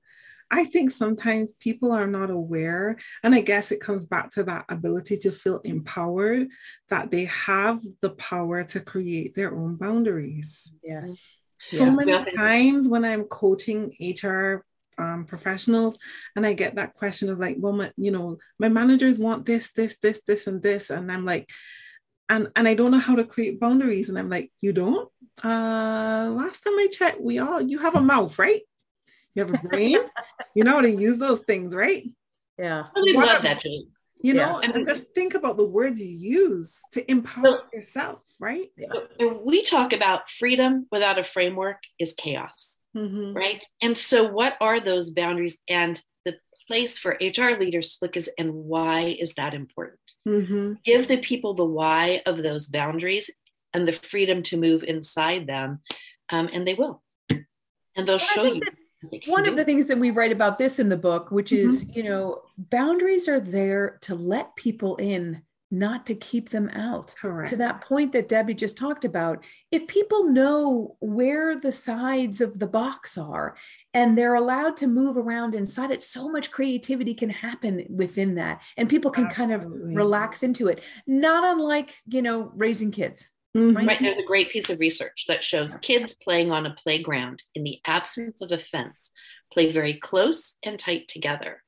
I 0.48 0.64
think 0.64 0.90
sometimes 0.90 1.52
people 1.58 1.90
are 1.90 2.06
not 2.06 2.30
aware. 2.30 2.98
And 3.24 3.34
I 3.34 3.40
guess 3.40 3.72
it 3.72 3.80
comes 3.80 4.06
back 4.06 4.30
to 4.34 4.44
that 4.44 4.66
ability 4.68 5.16
to 5.18 5.32
feel 5.32 5.58
empowered 5.64 6.46
that 6.88 7.10
they 7.10 7.24
have 7.24 7.80
the 8.00 8.10
power 8.10 8.62
to 8.62 8.80
create 8.80 9.34
their 9.34 9.52
own 9.52 9.74
boundaries. 9.74 10.72
Yes. 10.84 11.32
So 11.64 11.86
yeah. 11.86 11.90
many 11.90 12.36
times 12.36 12.88
when 12.88 13.04
I'm 13.04 13.24
coaching 13.24 13.92
HR 14.00 14.64
um, 14.98 15.24
professionals 15.24 15.98
and 16.36 16.46
I 16.46 16.52
get 16.52 16.76
that 16.76 16.94
question 16.94 17.28
of 17.28 17.40
like, 17.40 17.56
well, 17.58 17.72
my, 17.72 17.90
you 17.96 18.12
know, 18.12 18.38
my 18.58 18.68
managers 18.68 19.18
want 19.18 19.46
this, 19.46 19.72
this, 19.72 19.96
this, 20.00 20.20
this, 20.28 20.46
and 20.46 20.62
this. 20.62 20.90
And 20.90 21.10
I'm 21.10 21.24
like, 21.24 21.50
and 22.28 22.48
and 22.56 22.68
I 22.68 22.74
don't 22.74 22.90
know 22.90 22.98
how 22.98 23.16
to 23.16 23.24
create 23.24 23.60
boundaries. 23.60 24.08
And 24.08 24.18
I'm 24.18 24.28
like, 24.28 24.50
you 24.60 24.72
don't? 24.72 25.08
Uh 25.44 26.32
last 26.34 26.62
time 26.62 26.74
I 26.78 26.88
checked, 26.90 27.20
we 27.20 27.38
all 27.38 27.60
you 27.60 27.78
have 27.78 27.94
a 27.94 28.00
mouth, 28.00 28.38
right? 28.38 28.62
You 29.34 29.44
have 29.44 29.54
a 29.54 29.68
brain. 29.68 29.98
you 30.54 30.64
know 30.64 30.72
how 30.72 30.80
to 30.80 30.90
use 30.90 31.18
those 31.18 31.40
things, 31.40 31.74
right? 31.74 32.04
Yeah. 32.58 32.84
I 32.94 32.98
really 32.98 33.12
love 33.12 33.42
that, 33.42 33.60
Jane. 33.60 33.88
You 34.22 34.34
know, 34.34 34.60
yeah. 34.62 34.70
and 34.72 34.86
just 34.86 35.04
think 35.14 35.34
about 35.34 35.58
the 35.58 35.64
words 35.64 36.00
you 36.00 36.08
use 36.08 36.78
to 36.92 37.08
empower 37.10 37.44
so, 37.44 37.60
yourself, 37.72 38.22
right? 38.40 38.72
Yeah. 38.76 39.34
We 39.44 39.62
talk 39.62 39.92
about 39.92 40.30
freedom 40.30 40.86
without 40.90 41.18
a 41.18 41.24
framework 41.24 41.82
is 41.98 42.14
chaos, 42.16 42.80
mm-hmm. 42.96 43.36
right? 43.36 43.64
And 43.82 43.96
so, 43.96 44.24
what 44.24 44.56
are 44.60 44.80
those 44.80 45.10
boundaries? 45.10 45.58
And 45.68 45.96
the 45.96 46.02
place 46.66 46.98
for 46.98 47.18
HR 47.20 47.58
leaders 47.58 47.96
to 47.96 47.98
look 48.02 48.16
is, 48.16 48.30
and 48.38 48.52
why 48.52 49.16
is 49.18 49.34
that 49.34 49.54
important? 49.54 50.00
Mm-hmm. 50.26 50.74
Give 50.84 51.08
the 51.08 51.18
people 51.18 51.54
the 51.54 51.64
why 51.64 52.22
of 52.26 52.42
those 52.42 52.68
boundaries 52.68 53.30
and 53.72 53.86
the 53.86 53.92
freedom 53.92 54.42
to 54.44 54.56
move 54.56 54.82
inside 54.82 55.46
them, 55.46 55.80
um, 56.30 56.48
and 56.52 56.66
they 56.66 56.74
will. 56.74 57.02
And 57.30 58.06
they'll 58.06 58.18
show 58.18 58.44
you. 58.44 58.62
One 59.26 59.46
of 59.46 59.56
the 59.56 59.64
things 59.64 59.88
that 59.88 59.98
we 59.98 60.10
write 60.10 60.32
about 60.32 60.58
this 60.58 60.78
in 60.78 60.88
the 60.88 60.96
book, 60.96 61.30
which 61.30 61.50
mm-hmm. 61.50 61.68
is, 61.68 61.88
you 61.94 62.02
know, 62.02 62.42
boundaries 62.58 63.28
are 63.28 63.40
there 63.40 63.98
to 64.02 64.14
let 64.14 64.56
people 64.56 64.96
in, 64.96 65.42
not 65.70 66.06
to 66.06 66.14
keep 66.14 66.50
them 66.50 66.68
out. 66.70 67.14
Correct. 67.20 67.50
To 67.50 67.56
that 67.56 67.82
point 67.82 68.12
that 68.12 68.28
Debbie 68.28 68.54
just 68.54 68.76
talked 68.76 69.04
about, 69.04 69.44
if 69.70 69.86
people 69.86 70.24
know 70.24 70.96
where 71.00 71.58
the 71.58 71.72
sides 71.72 72.40
of 72.40 72.58
the 72.58 72.66
box 72.66 73.18
are 73.18 73.56
and 73.92 74.16
they're 74.16 74.34
allowed 74.34 74.76
to 74.78 74.86
move 74.86 75.16
around 75.16 75.54
inside 75.54 75.90
it, 75.90 76.02
so 76.02 76.28
much 76.28 76.50
creativity 76.50 77.14
can 77.14 77.30
happen 77.30 77.84
within 77.88 78.36
that. 78.36 78.62
And 78.76 78.88
people 78.88 79.10
can 79.10 79.26
Absolutely. 79.26 79.56
kind 79.56 79.64
of 79.64 79.96
relax 79.96 80.42
into 80.42 80.68
it. 80.68 80.82
Not 81.06 81.44
unlike, 81.44 81.94
you 82.06 82.22
know, 82.22 82.52
raising 82.54 82.90
kids 82.90 83.28
Mm-hmm. 83.56 83.86
Right. 83.86 83.98
There's 84.00 84.18
a 84.18 84.24
great 84.24 84.50
piece 84.50 84.68
of 84.68 84.78
research 84.78 85.24
that 85.28 85.42
shows 85.42 85.76
kids 85.76 86.12
playing 86.12 86.50
on 86.50 86.66
a 86.66 86.74
playground 86.74 87.42
in 87.54 87.64
the 87.64 87.78
absence 87.86 88.42
of 88.42 88.52
a 88.52 88.58
fence 88.58 89.10
play 89.50 89.72
very 89.72 89.94
close 89.94 90.54
and 90.62 90.78
tight 90.78 91.08
together. 91.08 91.62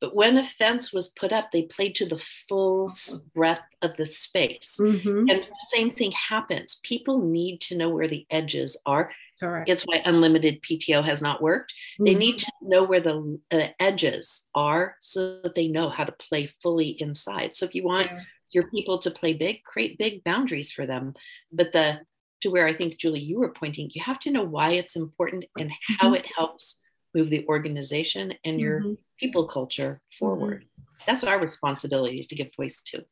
But 0.00 0.14
when 0.14 0.36
a 0.36 0.44
fence 0.44 0.92
was 0.92 1.08
put 1.08 1.32
up, 1.32 1.50
they 1.50 1.62
played 1.62 1.94
to 1.96 2.06
the 2.06 2.18
full 2.18 2.90
breadth 3.34 3.62
of 3.80 3.96
the 3.96 4.06
space. 4.06 4.76
Mm-hmm. 4.78 5.30
And 5.30 5.42
the 5.42 5.66
same 5.72 5.92
thing 5.92 6.12
happens. 6.12 6.80
People 6.82 7.22
need 7.22 7.60
to 7.62 7.76
know 7.76 7.88
where 7.88 8.08
the 8.08 8.26
edges 8.30 8.76
are. 8.84 9.10
Correct. 9.40 9.68
It's 9.68 9.82
why 9.82 10.02
unlimited 10.04 10.62
PTO 10.62 11.02
has 11.04 11.22
not 11.22 11.42
worked. 11.42 11.72
Mm-hmm. 11.72 12.04
They 12.04 12.14
need 12.14 12.38
to 12.38 12.52
know 12.60 12.84
where 12.84 13.00
the, 13.00 13.38
the, 13.50 13.70
edges 13.82 14.42
are 14.54 14.96
so 15.00 15.40
that 15.42 15.54
they 15.54 15.68
know 15.68 15.88
how 15.88 16.04
to 16.04 16.12
play 16.12 16.46
fully 16.46 16.90
inside. 17.00 17.56
So 17.56 17.64
if 17.64 17.74
you 17.74 17.84
want 17.84 18.06
yeah 18.06 18.20
your 18.54 18.68
people 18.70 18.98
to 18.98 19.10
play 19.10 19.34
big, 19.34 19.62
create 19.64 19.98
big 19.98 20.24
boundaries 20.24 20.72
for 20.72 20.86
them. 20.86 21.14
But 21.52 21.72
the 21.72 22.00
to 22.40 22.50
where 22.50 22.66
I 22.66 22.74
think 22.74 22.98
Julie, 22.98 23.20
you 23.20 23.40
were 23.40 23.52
pointing, 23.52 23.90
you 23.94 24.02
have 24.02 24.20
to 24.20 24.30
know 24.30 24.44
why 24.44 24.72
it's 24.72 24.96
important 24.96 25.46
and 25.58 25.70
how 25.98 26.08
mm-hmm. 26.08 26.16
it 26.16 26.26
helps 26.36 26.78
move 27.14 27.30
the 27.30 27.46
organization 27.46 28.34
and 28.44 28.60
your 28.60 28.80
mm-hmm. 28.80 28.92
people 29.18 29.46
culture 29.46 30.00
forward. 30.18 30.64
Mm-hmm. 30.64 30.82
That's 31.06 31.24
our 31.24 31.40
responsibility 31.40 32.24
to 32.24 32.34
give 32.34 32.50
voice 32.56 32.80
to. 32.86 33.04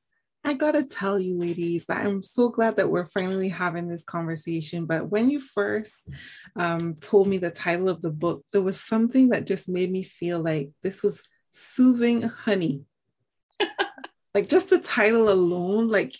I 0.44 0.54
gotta 0.54 0.82
tell 0.82 1.21
you, 1.21 1.38
ladies, 1.38 1.87
that 1.87 2.04
I'm 2.04 2.21
so 2.21 2.49
glad 2.49 2.76
that 2.76 2.90
we're 2.90 3.06
finally 3.06 3.49
having 3.49 3.87
this 3.87 4.02
conversation. 4.02 4.87
But 4.87 5.09
when 5.09 5.30
you 5.30 5.40
first 5.40 5.94
um, 6.56 6.97
told 6.97 7.28
me 7.28 7.38
the 7.38 7.50
title 7.50 7.88
of 7.88 8.02
the 8.02 8.11
book, 8.11 8.44
there 8.50 8.62
was 8.62 8.80
something 8.80 9.28
that 9.28 9.47
just 9.47 9.68
made 9.68 9.92
me 9.92 10.02
feel 10.02 10.40
like 10.40 10.71
this 10.82 11.02
was 11.02 11.23
soothing 11.52 12.23
honey 12.23 12.85
like 14.35 14.49
just 14.49 14.71
the 14.71 14.78
title 14.78 15.28
alone 15.28 15.88
like 15.88 16.14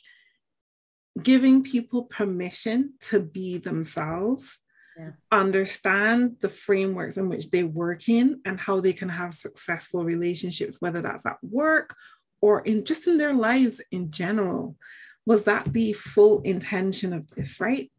giving 1.21 1.62
people 1.62 2.05
permission 2.05 2.95
to 3.01 3.21
be 3.21 3.59
themselves 3.59 4.59
yeah. 4.99 5.11
understand 5.31 6.37
the 6.41 6.49
frameworks 6.49 7.17
in 7.17 7.29
which 7.29 7.51
they 7.51 7.65
work 7.65 8.09
in 8.09 8.41
and 8.45 8.61
how 8.61 8.81
they 8.81 8.93
can 8.93 9.09
have 9.09 9.35
successful 9.35 10.05
relationships 10.05 10.81
whether 10.81 11.03
that's 11.03 11.27
at 11.27 11.39
work 11.43 11.95
or 12.41 12.61
in 12.61 12.85
just 12.85 13.07
in 13.07 13.17
their 13.17 13.35
lives 13.35 13.81
in 13.91 14.11
general 14.11 14.77
was 15.25 15.45
that 15.45 15.73
the 15.73 15.93
full 15.93 16.41
intention 16.43 17.13
of 17.13 17.27
this 17.31 17.61
right 17.61 17.91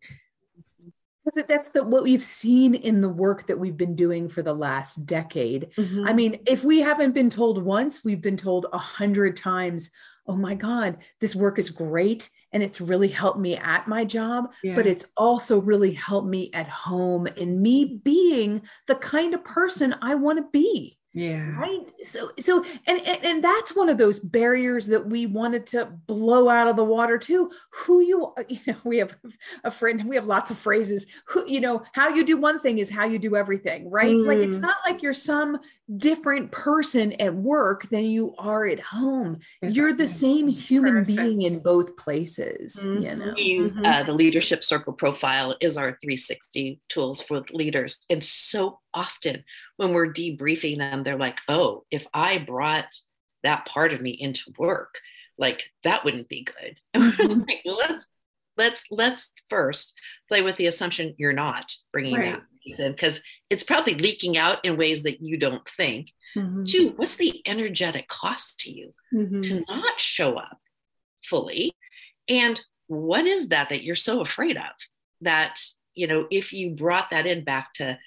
because 1.25 1.47
that's 1.47 1.69
the 1.69 1.83
what 1.83 2.03
we've 2.03 2.23
seen 2.23 2.75
in 2.75 3.01
the 3.01 3.09
work 3.09 3.47
that 3.47 3.57
we've 3.57 3.77
been 3.77 3.95
doing 3.95 4.27
for 4.27 4.41
the 4.41 4.53
last 4.53 5.05
decade. 5.05 5.69
Mm-hmm. 5.77 6.07
I 6.07 6.13
mean, 6.13 6.39
if 6.45 6.63
we 6.63 6.81
haven't 6.81 7.13
been 7.13 7.29
told 7.29 7.63
once, 7.63 8.03
we've 8.03 8.21
been 8.21 8.37
told 8.37 8.65
a 8.73 8.77
hundred 8.77 9.37
times, 9.37 9.89
oh 10.27 10.35
my 10.35 10.55
God, 10.55 10.97
this 11.19 11.35
work 11.35 11.59
is 11.59 11.69
great. 11.69 12.29
And 12.51 12.61
it's 12.61 12.79
really 12.79 13.07
helped 13.07 13.39
me 13.39 13.57
at 13.57 13.87
my 13.87 14.05
job, 14.05 14.53
yeah. 14.63 14.75
but 14.75 14.85
it's 14.85 15.05
also 15.17 15.59
really 15.59 15.91
helped 15.91 16.27
me 16.27 16.51
at 16.53 16.69
home 16.69 17.25
in 17.25 17.61
me 17.61 17.99
being 18.03 18.61
the 18.87 18.95
kind 18.95 19.33
of 19.33 19.43
person 19.43 19.95
I 20.01 20.15
want 20.15 20.37
to 20.37 20.45
be. 20.51 20.99
Yeah 21.13 21.57
right 21.59 21.91
so 22.01 22.31
so 22.39 22.63
and, 22.87 22.99
and 23.05 23.23
and 23.23 23.43
that's 23.43 23.75
one 23.75 23.87
of 23.87 23.97
those 23.97 24.19
barriers 24.19 24.87
that 24.87 25.05
we 25.05 25.25
wanted 25.25 25.65
to 25.65 25.85
blow 26.07 26.49
out 26.49 26.67
of 26.67 26.75
the 26.75 26.83
water 26.83 27.17
too 27.17 27.51
who 27.71 28.01
you 28.01 28.33
you 28.47 28.59
know 28.67 28.75
we 28.83 28.97
have 28.97 29.15
a 29.63 29.71
friend 29.71 30.03
we 30.07 30.15
have 30.15 30.25
lots 30.25 30.49
of 30.49 30.57
phrases 30.57 31.05
who 31.27 31.43
you 31.47 31.59
know 31.59 31.83
how 31.93 32.09
you 32.09 32.23
do 32.23 32.37
one 32.37 32.59
thing 32.59 32.79
is 32.79 32.89
how 32.89 33.05
you 33.05 33.19
do 33.19 33.35
everything 33.35 33.89
right 33.91 34.15
mm. 34.15 34.25
like 34.25 34.37
it's 34.37 34.57
mm. 34.57 34.63
not 34.63 34.77
like 34.87 35.03
you're 35.03 35.13
some 35.13 35.59
different 35.97 36.51
person 36.51 37.13
at 37.21 37.33
work 37.35 37.87
than 37.89 38.05
you 38.05 38.33
are 38.39 38.65
at 38.65 38.79
home 38.79 39.37
exactly. 39.61 39.75
you're 39.75 39.93
the 39.93 40.07
same 40.07 40.47
human 40.47 40.93
person. 40.93 41.15
being 41.15 41.41
in 41.43 41.59
both 41.59 41.95
places 41.97 42.77
mm-hmm. 42.81 43.03
you 43.03 43.15
know 43.15 43.33
we 43.35 43.43
use 43.43 43.75
mm-hmm. 43.75 43.85
uh, 43.85 44.01
the 44.03 44.13
leadership 44.13 44.63
circle 44.63 44.93
profile 44.93 45.55
is 45.61 45.77
our 45.77 45.97
360 46.01 46.79
tools 46.89 47.21
for 47.21 47.43
leaders 47.51 47.99
and 48.09 48.23
so 48.23 48.79
often 48.93 49.43
when 49.77 49.93
we're 49.93 50.13
debriefing 50.13 50.77
them, 50.77 51.03
they're 51.03 51.17
like, 51.17 51.39
oh, 51.47 51.85
if 51.91 52.05
I 52.13 52.37
brought 52.37 52.93
that 53.43 53.65
part 53.65 53.93
of 53.93 54.01
me 54.01 54.11
into 54.11 54.53
work, 54.57 54.95
like 55.37 55.63
that 55.83 56.05
wouldn't 56.05 56.29
be 56.29 56.45
good. 56.45 56.79
Mm-hmm. 56.95 57.41
like, 57.47 57.61
let's 57.65 58.05
let's 58.57 58.85
let's 58.91 59.31
first 59.49 59.93
play 60.27 60.41
with 60.41 60.55
the 60.57 60.67
assumption 60.67 61.15
you're 61.17 61.33
not 61.33 61.73
bringing 61.91 62.15
right. 62.15 62.33
that 62.33 62.43
piece 62.63 62.79
in 62.79 62.91
because 62.91 63.21
it's 63.49 63.63
probably 63.63 63.95
leaking 63.95 64.37
out 64.37 64.63
in 64.63 64.77
ways 64.77 65.03
that 65.03 65.21
you 65.21 65.37
don't 65.37 65.67
think. 65.69 66.11
Mm-hmm. 66.35 66.63
Two, 66.65 66.93
what's 66.95 67.15
the 67.15 67.41
energetic 67.45 68.07
cost 68.07 68.59
to 68.61 68.71
you 68.71 68.93
mm-hmm. 69.13 69.41
to 69.41 69.65
not 69.67 69.99
show 69.99 70.37
up 70.37 70.59
fully? 71.23 71.75
And 72.29 72.59
what 72.87 73.25
is 73.25 73.49
that 73.49 73.69
that 73.69 73.83
you're 73.83 73.95
so 73.95 74.21
afraid 74.21 74.57
of 74.57 74.71
that 75.21 75.59
you 75.93 76.07
know 76.07 76.27
if 76.31 76.53
you 76.53 76.71
brought 76.71 77.09
that 77.11 77.27
in 77.27 77.43
back 77.43 77.73
to 77.73 77.97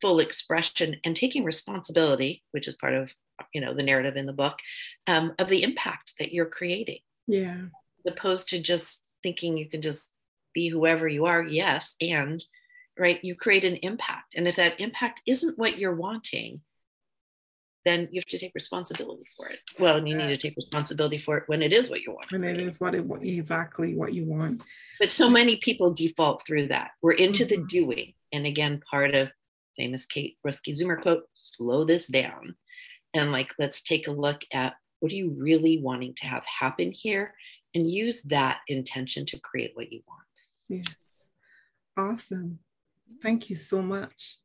full 0.00 0.20
expression 0.20 0.96
and 1.04 1.16
taking 1.16 1.44
responsibility, 1.44 2.42
which 2.52 2.68
is 2.68 2.74
part 2.74 2.94
of 2.94 3.10
you 3.52 3.60
know 3.60 3.74
the 3.74 3.82
narrative 3.82 4.16
in 4.16 4.26
the 4.26 4.32
book, 4.32 4.58
um, 5.06 5.34
of 5.38 5.48
the 5.48 5.62
impact 5.62 6.14
that 6.18 6.32
you're 6.32 6.46
creating. 6.46 7.00
Yeah. 7.26 7.66
As 8.04 8.12
opposed 8.12 8.48
to 8.50 8.60
just 8.60 9.02
thinking 9.22 9.56
you 9.56 9.68
can 9.68 9.82
just 9.82 10.10
be 10.54 10.68
whoever 10.68 11.08
you 11.08 11.26
are. 11.26 11.42
Yes, 11.42 11.94
and 12.00 12.42
right, 12.98 13.22
you 13.22 13.34
create 13.34 13.64
an 13.64 13.76
impact, 13.76 14.34
and 14.36 14.48
if 14.48 14.56
that 14.56 14.80
impact 14.80 15.22
isn't 15.26 15.58
what 15.58 15.78
you're 15.78 15.94
wanting, 15.94 16.60
then 17.86 18.08
you 18.10 18.20
have 18.20 18.26
to 18.26 18.38
take 18.38 18.52
responsibility 18.54 19.24
for 19.36 19.48
it. 19.48 19.60
Well, 19.78 19.96
and 19.96 20.08
you 20.08 20.16
need 20.16 20.28
to 20.28 20.36
take 20.36 20.56
responsibility 20.56 21.18
for 21.18 21.38
it 21.38 21.44
when 21.46 21.62
it 21.62 21.72
is 21.72 21.88
what 21.88 22.02
you 22.02 22.12
want. 22.12 22.30
When 22.32 22.42
it 22.42 22.58
is 22.58 22.80
what 22.80 22.94
it 22.94 23.06
exactly 23.22 23.94
what 23.94 24.12
you 24.12 24.24
want. 24.24 24.62
But 24.98 25.12
so 25.12 25.30
many 25.30 25.58
people 25.58 25.94
default 25.94 26.44
through 26.44 26.68
that. 26.68 26.90
We're 27.00 27.12
into 27.12 27.44
mm-hmm. 27.44 27.62
the 27.62 27.68
doing, 27.68 28.14
and 28.32 28.44
again, 28.44 28.82
part 28.90 29.14
of 29.14 29.28
famous 29.76 30.06
Kate 30.06 30.36
Roeske-Zummer 30.46 31.00
quote, 31.00 31.24
slow 31.34 31.84
this 31.84 32.08
down. 32.08 32.54
And 33.14 33.32
like, 33.32 33.52
let's 33.58 33.82
take 33.82 34.08
a 34.08 34.12
look 34.12 34.42
at 34.52 34.74
what 35.00 35.12
are 35.12 35.16
you 35.16 35.34
really 35.38 35.78
wanting 35.78 36.14
to 36.14 36.26
have 36.26 36.44
happen 36.44 36.90
here 36.90 37.34
and 37.74 37.90
use 37.90 38.22
that 38.22 38.60
intention 38.68 39.26
to 39.26 39.38
create 39.40 39.72
what 39.74 39.92
you 39.92 40.02
want. 40.08 40.22
Yes. 40.68 41.30
Awesome. 41.96 42.58
Thank 43.22 43.50
you 43.50 43.56
so 43.56 43.80
much. 43.82 44.38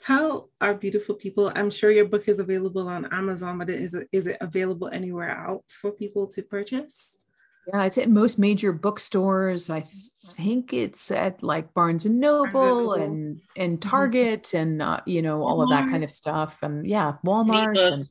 Tell 0.00 0.50
our 0.60 0.74
beautiful 0.74 1.14
people, 1.14 1.52
I'm 1.54 1.70
sure 1.70 1.90
your 1.90 2.04
book 2.04 2.28
is 2.28 2.38
available 2.38 2.88
on 2.88 3.06
Amazon, 3.12 3.58
but 3.58 3.70
is 3.70 3.94
it, 3.94 4.08
is 4.12 4.26
it 4.26 4.36
available 4.40 4.88
anywhere 4.88 5.30
else 5.30 5.78
for 5.80 5.92
people 5.92 6.26
to 6.28 6.42
purchase? 6.42 7.18
Yeah, 7.66 7.84
it's 7.84 7.98
at 7.98 8.08
most 8.10 8.38
major 8.38 8.72
bookstores. 8.72 9.68
I 9.70 9.84
think 10.32 10.72
it's 10.72 11.10
at 11.10 11.42
like 11.42 11.74
Barnes 11.74 12.06
and 12.06 12.20
Noble 12.20 12.94
and 12.94 13.40
and 13.56 13.80
mm-hmm. 13.80 13.88
Target 13.88 14.44
mm-hmm. 14.44 14.56
and 14.56 14.80
uh, 14.82 15.00
you 15.06 15.22
know 15.22 15.42
all 15.42 15.58
Walmart. 15.58 15.64
of 15.64 15.70
that 15.70 15.90
kind 15.90 16.04
of 16.04 16.10
stuff. 16.10 16.62
And 16.62 16.86
yeah, 16.86 17.14
Walmart. 17.24 17.76
And, 17.78 18.06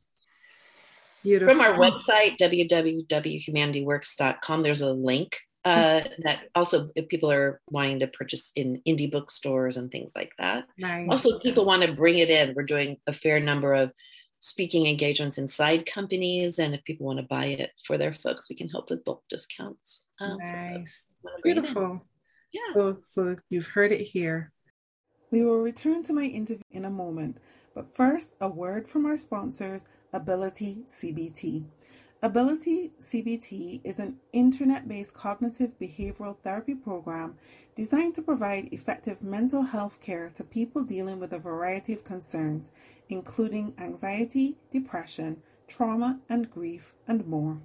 From 1.40 1.62
our 1.62 1.76
website 1.76 2.38
www.humanityworks.com, 2.42 4.64
there's 4.64 4.82
a 4.82 4.92
link 4.92 5.38
uh, 5.66 6.02
that 6.24 6.40
also 6.56 6.90
if 6.96 7.08
people 7.08 7.32
are 7.32 7.62
wanting 7.70 8.00
to 8.00 8.08
purchase 8.08 8.52
in 8.56 8.82
indie 8.88 9.10
bookstores 9.10 9.78
and 9.78 9.92
things 9.92 10.12
like 10.16 10.32
that. 10.38 10.66
Nice. 10.78 11.08
Also, 11.10 11.40
people 11.40 11.64
want 11.64 11.84
to 11.84 11.94
bring 11.94 12.18
it 12.18 12.30
in. 12.30 12.54
We're 12.54 12.64
doing 12.64 12.98
a 13.08 13.14
fair 13.14 13.40
number 13.40 13.74
of 13.74 13.94
speaking 14.44 14.88
engagements 14.88 15.38
inside 15.38 15.86
companies. 15.86 16.60
And 16.60 16.76
if 16.76 16.84
people 16.84 17.06
want 17.06 17.18
to 17.18 17.24
buy 17.24 17.46
it 17.46 17.72
for 17.88 17.98
their 17.98 18.14
folks, 18.14 18.50
we 18.50 18.58
can 18.58 18.68
help 18.68 18.90
with 18.90 19.06
bulk 19.06 19.24
discounts. 19.30 20.10
Um, 20.20 20.38
nice. 20.38 21.08
Beautiful. 21.44 22.06
Yeah. 22.52 22.74
So, 22.74 22.98
so 23.10 23.38
you've 23.50 23.68
heard 23.68 23.94
it 23.94 24.02
here. 24.02 24.52
We 25.32 25.46
will 25.46 25.60
return 25.60 26.04
to 26.04 26.14
my 26.14 26.26
interview 26.26 26.62
in 26.72 26.84
a 26.84 26.90
moment, 26.90 27.38
but 27.74 27.96
first, 27.96 28.36
a 28.42 28.50
word 28.50 28.86
from 28.86 29.06
our 29.06 29.18
sponsors, 29.18 29.86
AbilitiCBT. 30.14 31.64
AbilitiCBT 32.24 33.82
is 33.84 34.00
an 34.00 34.16
internet 34.32 34.88
based 34.88 35.14
cognitive 35.14 35.78
behavioral 35.78 36.38
therapy 36.38 36.74
program 36.74 37.36
designed 37.76 38.16
to 38.16 38.22
provide 38.22 38.72
effective 38.72 39.22
mental 39.22 39.62
health 39.62 40.00
care 40.00 40.30
to 40.34 40.46
people 40.46 40.86
dealing 40.86 41.20
with 41.20 41.34
a 41.34 41.38
variety 41.38 41.92
of 41.92 42.06
concerns, 42.06 42.72
including 43.10 43.74
anxiety, 43.78 44.56
depression, 44.72 45.42
trauma, 45.68 46.18
and 46.30 46.50
grief, 46.50 46.94
and 47.10 47.28
more. 47.28 47.60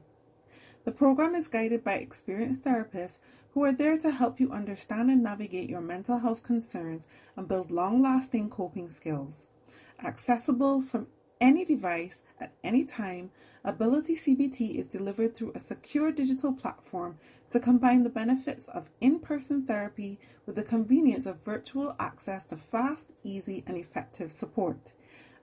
The 0.82 0.90
program 0.90 1.36
is 1.36 1.46
guided 1.46 1.84
by 1.84 1.94
experienced 1.94 2.64
therapists 2.64 3.20
who 3.52 3.62
are 3.62 3.72
there 3.72 3.96
to 3.98 4.10
help 4.10 4.40
you 4.40 4.50
understand 4.50 5.08
and 5.08 5.22
navigate 5.22 5.70
your 5.70 5.82
mental 5.82 6.18
health 6.18 6.42
concerns 6.42 7.06
and 7.36 7.46
build 7.46 7.70
long 7.70 8.02
lasting 8.02 8.50
coping 8.50 8.90
skills. 8.90 9.46
Accessible 10.02 10.82
from 10.82 11.06
any 11.40 11.64
device 11.64 12.22
at 12.40 12.53
any 12.64 12.85
time, 12.85 13.31
AbilitiCBT 13.64 14.77
is 14.77 14.87
delivered 14.87 15.35
through 15.35 15.53
a 15.55 15.61
secure 15.61 16.12
digital 16.12 16.53
platform 16.53 17.18
to 17.51 17.61
combine 17.61 18.03
the 18.03 18.11
benefits 18.11 18.66
of 18.68 18.90
in 19.01 19.18
person 19.18 19.66
therapy 19.66 20.18
with 20.46 20.57
the 20.57 20.62
convenience 20.62 21.27
of 21.27 21.42
virtual 21.42 21.94
access 21.98 22.44
to 22.46 22.57
fast, 22.57 23.12
easy, 23.24 23.64
and 23.66 23.77
effective 23.77 24.33
support. 24.33 24.92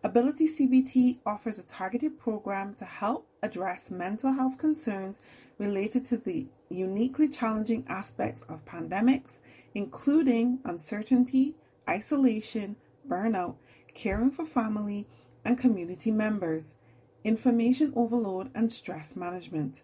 AbilitiCBT 0.03 1.17
offers 1.25 1.57
a 1.57 1.65
targeted 1.65 2.19
program 2.19 2.75
to 2.75 2.85
help 2.85 3.27
address 3.41 3.89
mental 3.89 4.31
health 4.31 4.57
concerns 4.57 5.19
related 5.57 6.05
to 6.05 6.17
the 6.17 6.45
uniquely 6.69 7.27
challenging 7.27 7.83
aspects 7.87 8.43
of 8.43 8.63
pandemics, 8.65 9.39
including 9.73 10.59
uncertainty, 10.65 11.55
isolation, 11.89 12.75
burnout, 13.07 13.55
caring 13.95 14.29
for 14.29 14.45
family, 14.45 15.07
and 15.45 15.57
community 15.57 16.11
members, 16.11 16.75
information 17.23 17.93
overload, 17.95 18.51
and 18.55 18.71
stress 18.71 19.15
management. 19.15 19.83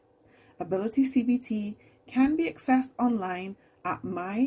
AbilitiCBT 0.60 1.76
can 2.08 2.36
be 2.36 2.52
accessed 2.52 2.92
online 3.00 3.56
at 3.86 4.02
myicbt.com 4.04 4.44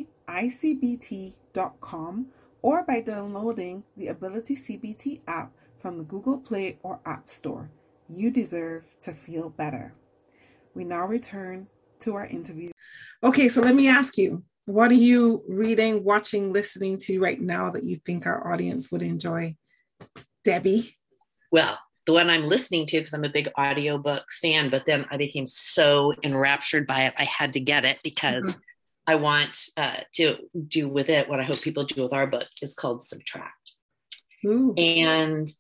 or 2.62 2.82
by 2.84 3.00
downloading 3.00 3.84
the 3.96 4.08
AbilitiCBT 4.08 5.20
app 5.26 5.52
from 5.78 5.98
the 5.98 6.04
Google 6.04 6.38
Play 6.38 6.78
or 6.82 7.00
App 7.04 7.28
Store. 7.28 7.70
You 8.08 8.30
deserve 8.30 8.84
to 9.00 9.12
feel 9.12 9.50
better. 9.50 9.94
We 10.74 10.84
now 10.84 11.06
return 11.06 11.66
to 12.00 12.14
our 12.14 12.26
interview. 12.26 12.70
Okay, 13.22 13.48
so 13.48 13.60
let 13.60 13.74
me 13.74 13.88
ask 13.88 14.16
you 14.16 14.42
what 14.66 14.90
are 14.90 14.94
you 14.94 15.42
reading, 15.46 16.04
watching, 16.04 16.52
listening 16.52 16.96
to 16.98 17.20
right 17.20 17.40
now 17.40 17.70
that 17.70 17.84
you 17.84 18.00
think 18.06 18.26
our 18.26 18.50
audience 18.52 18.90
would 18.90 19.02
enjoy? 19.02 19.56
Debbie? 20.44 20.96
Well, 21.50 21.78
the 22.06 22.12
one 22.12 22.28
I'm 22.28 22.46
listening 22.46 22.86
to 22.86 22.98
because 22.98 23.14
I'm 23.14 23.24
a 23.24 23.30
big 23.30 23.48
audiobook 23.58 24.24
fan, 24.40 24.70
but 24.70 24.84
then 24.84 25.06
I 25.10 25.16
became 25.16 25.46
so 25.46 26.12
enraptured 26.22 26.86
by 26.86 27.06
it, 27.06 27.14
I 27.16 27.24
had 27.24 27.54
to 27.54 27.60
get 27.60 27.84
it 27.84 27.98
because 28.02 28.46
mm-hmm. 28.46 28.60
I 29.06 29.14
want 29.16 29.58
uh, 29.76 29.98
to 30.14 30.36
do 30.68 30.88
with 30.88 31.08
it 31.08 31.28
what 31.28 31.40
I 31.40 31.44
hope 31.44 31.60
people 31.60 31.84
do 31.84 32.02
with 32.02 32.12
our 32.12 32.26
book. 32.26 32.46
It's 32.60 32.74
called 32.74 33.02
Subtract. 33.02 33.76
Ooh. 34.44 34.74
And 34.76 35.50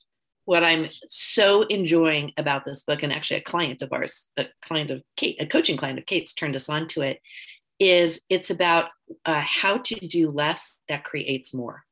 what 0.44 0.64
I'm 0.64 0.90
so 1.08 1.62
enjoying 1.62 2.32
about 2.36 2.66
this 2.66 2.82
book, 2.82 3.02
and 3.02 3.12
actually 3.12 3.38
a 3.38 3.44
client 3.44 3.80
of 3.80 3.92
ours, 3.92 4.28
a 4.36 4.46
client 4.62 4.90
of 4.90 5.02
Kate, 5.16 5.40
a 5.40 5.46
coaching 5.46 5.76
client 5.76 5.98
of 5.98 6.06
Kate's 6.06 6.34
turned 6.34 6.56
us 6.56 6.68
on 6.68 6.88
to 6.88 7.00
it, 7.00 7.20
is 7.78 8.20
it's 8.28 8.50
about 8.50 8.90
uh, 9.24 9.42
how 9.44 9.78
to 9.78 9.94
do 9.94 10.30
less 10.30 10.78
that 10.88 11.04
creates 11.04 11.54
more 11.54 11.84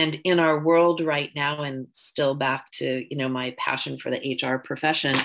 and 0.00 0.18
in 0.24 0.40
our 0.40 0.58
world 0.58 1.02
right 1.02 1.30
now 1.36 1.62
and 1.62 1.86
still 1.90 2.34
back 2.34 2.70
to 2.72 3.04
you 3.10 3.16
know 3.16 3.28
my 3.28 3.54
passion 3.58 3.98
for 3.98 4.10
the 4.10 4.38
hr 4.42 4.56
profession 4.56 5.16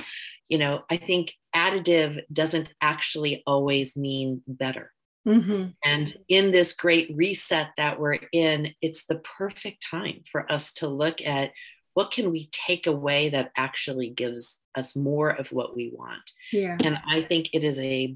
you 0.49 0.57
know 0.57 0.83
i 0.89 0.97
think 0.97 1.33
additive 1.55 2.21
doesn't 2.31 2.69
actually 2.81 3.41
always 3.47 3.95
mean 3.95 4.41
better 4.47 4.91
mm-hmm. 5.27 5.67
and 5.83 6.17
in 6.27 6.51
this 6.51 6.73
great 6.73 7.09
reset 7.15 7.69
that 7.77 7.99
we're 7.99 8.19
in 8.33 8.73
it's 8.81 9.05
the 9.05 9.21
perfect 9.37 9.85
time 9.89 10.21
for 10.31 10.51
us 10.51 10.73
to 10.73 10.87
look 10.87 11.21
at 11.21 11.51
what 11.93 12.11
can 12.11 12.29
we 12.31 12.49
take 12.51 12.87
away 12.87 13.29
that 13.29 13.51
actually 13.55 14.09
gives 14.09 14.61
us 14.75 14.95
more 14.95 15.29
of 15.29 15.47
what 15.51 15.75
we 15.75 15.91
want 15.95 16.31
yeah 16.51 16.77
and 16.83 16.99
i 17.09 17.21
think 17.21 17.49
it 17.53 17.63
is 17.63 17.79
a 17.79 18.15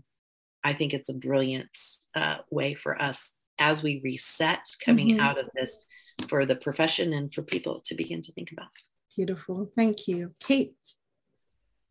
i 0.64 0.74
think 0.74 0.94
it's 0.94 1.10
a 1.10 1.14
brilliant 1.14 1.70
uh, 2.16 2.38
way 2.52 2.74
for 2.74 3.02
us 3.02 3.32
as 3.60 3.84
we 3.84 4.02
reset 4.04 4.60
coming 4.84 5.12
mm-hmm. 5.12 5.20
out 5.20 5.38
of 5.38 5.50
this 5.56 5.80
for 6.28 6.46
the 6.46 6.56
profession 6.56 7.14
and 7.14 7.34
for 7.34 7.42
people 7.42 7.82
to 7.86 7.96
begin 7.96 8.22
to 8.24 8.32
think 8.34 8.52
about. 8.52 8.68
Beautiful. 9.16 9.72
Thank 9.76 10.08
you. 10.08 10.34
Kate. 10.40 10.76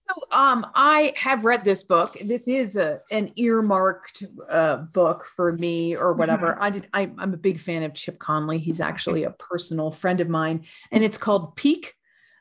So, 0.09 0.15
um, 0.33 0.67
I 0.75 1.13
have 1.17 1.45
read 1.45 1.65
this 1.65 1.83
book. 1.83 2.17
This 2.25 2.49
is 2.49 2.77
a 2.77 3.01
an 3.11 3.31
earmarked 3.37 4.25
uh, 4.49 4.77
book 4.79 5.27
for 5.27 5.53
me, 5.53 5.97
or 5.97 6.15
whatever. 6.15 6.53
Mm-hmm. 6.53 6.63
I 6.63 6.71
did. 6.71 6.89
I, 6.95 7.11
I'm 7.19 7.35
a 7.35 7.39
big 7.39 7.59
fan 7.59 7.83
of 7.83 7.93
Chip 7.93 8.19
Conley. 8.19 8.59
He's 8.59 8.81
actually 8.81 9.25
a 9.25 9.31
personal 9.33 9.91
friend 9.91 10.21
of 10.21 10.29
mine, 10.29 10.65
and 10.91 11.05
it's 11.05 11.19
called 11.19 11.57
Peak: 11.57 11.95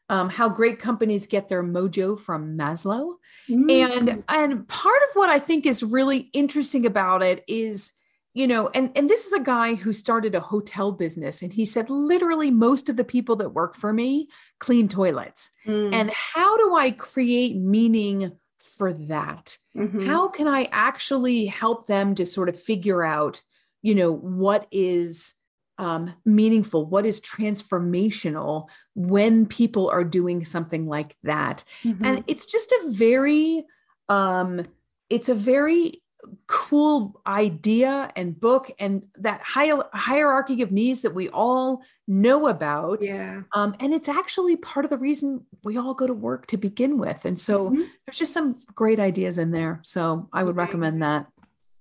um, 0.08 0.30
How 0.30 0.47
Great 0.47 0.80
Companies 0.80 1.28
Get 1.28 1.50
Their 1.50 1.63
Mojo 1.63 2.17
from 2.17 2.58
Maslow. 2.58 3.15
Mm-hmm. 3.50 3.69
And 3.69 4.23
and 4.30 4.67
part 4.69 5.02
of 5.10 5.15
what 5.15 5.30
I 5.30 5.39
think 5.39 5.65
is 5.65 5.84
really 5.84 6.30
interesting 6.32 6.86
about 6.86 7.21
it 7.21 7.43
is 7.47 7.91
you 8.38 8.45
know 8.45 8.69
and 8.76 8.91
and 8.95 9.10
this 9.10 9.26
is 9.26 9.34
a 9.34 9.39
guy 9.39 9.73
who 9.73 9.91
started 9.91 10.36
a 10.36 10.39
hotel 10.39 10.91
business 10.91 11.41
and 11.41 11.52
he 11.52 11.65
said 11.65 11.89
literally 11.89 12.52
most 12.52 12.88
of 12.88 12.95
the 12.95 13.04
people 13.04 13.36
that 13.36 13.50
work 13.50 13.76
for 13.76 13.91
me 13.91 14.30
clean 14.60 14.88
toilets 14.88 15.50
mm. 15.65 15.91
and 15.91 16.12
how 16.12 16.56
do 16.58 16.76
i 16.76 16.91
create 16.91 17.56
meaning 17.56 18.32
for 18.60 18.93
that 18.93 19.58
mm-hmm. 19.76 20.06
how 20.06 20.28
can 20.28 20.47
i 20.47 20.69
actually 20.71 21.47
help 21.47 21.88
them 21.88 22.13
to 22.13 22.26
sort 22.26 22.47
of 22.47 22.60
figure 22.60 23.04
out 23.04 23.41
you 23.82 23.95
know 23.95 24.13
what 24.13 24.67
is 24.71 25.34
um, 25.80 26.13
meaningful 26.26 26.86
what 26.86 27.06
is 27.06 27.21
transformational 27.21 28.67
when 28.95 29.45
people 29.45 29.89
are 29.89 30.04
doing 30.04 30.43
something 30.43 30.88
like 30.88 31.15
that 31.23 31.63
mm-hmm. 31.84 32.04
and 32.04 32.23
it's 32.28 32.45
just 32.45 32.71
a 32.71 32.89
very 32.89 33.63
um 34.10 34.65
it's 35.10 35.30
a 35.30 35.36
very 35.36 36.02
cool 36.48 37.22
idea 37.26 38.12
and 38.16 38.40
book 38.40 38.72
and 38.80 39.04
that 39.18 39.42
hi- 39.42 39.82
hierarchy 39.94 40.62
of 40.62 40.72
needs 40.72 41.02
that 41.02 41.13
we 41.13 41.30
all 41.30 41.82
know 42.08 42.48
about. 42.48 43.04
Yeah. 43.04 43.44
Um, 43.54 43.76
and 43.80 43.94
it's 43.94 44.10
actually 44.10 44.56
part 44.56 44.86
of 44.86 44.90
the 44.90 44.98
reason 44.98 45.46
we 45.63 45.78
all 45.78 45.94
go 45.94 46.08
to 46.08 46.13
work 46.13 46.48
to 46.48 46.58
begin 46.58 46.98
with. 46.98 47.26
And 47.26 47.40
so 47.40 47.70
mm-hmm. 47.70 47.82
there's 48.06 48.18
just 48.18 48.34
some 48.34 48.60
great 48.76 49.00
ideas 49.00 49.38
in 49.38 49.52
there. 49.52 49.80
So 49.84 50.30
I 50.34 50.44
would 50.44 50.56
recommend 50.56 51.02
that. 51.04 51.28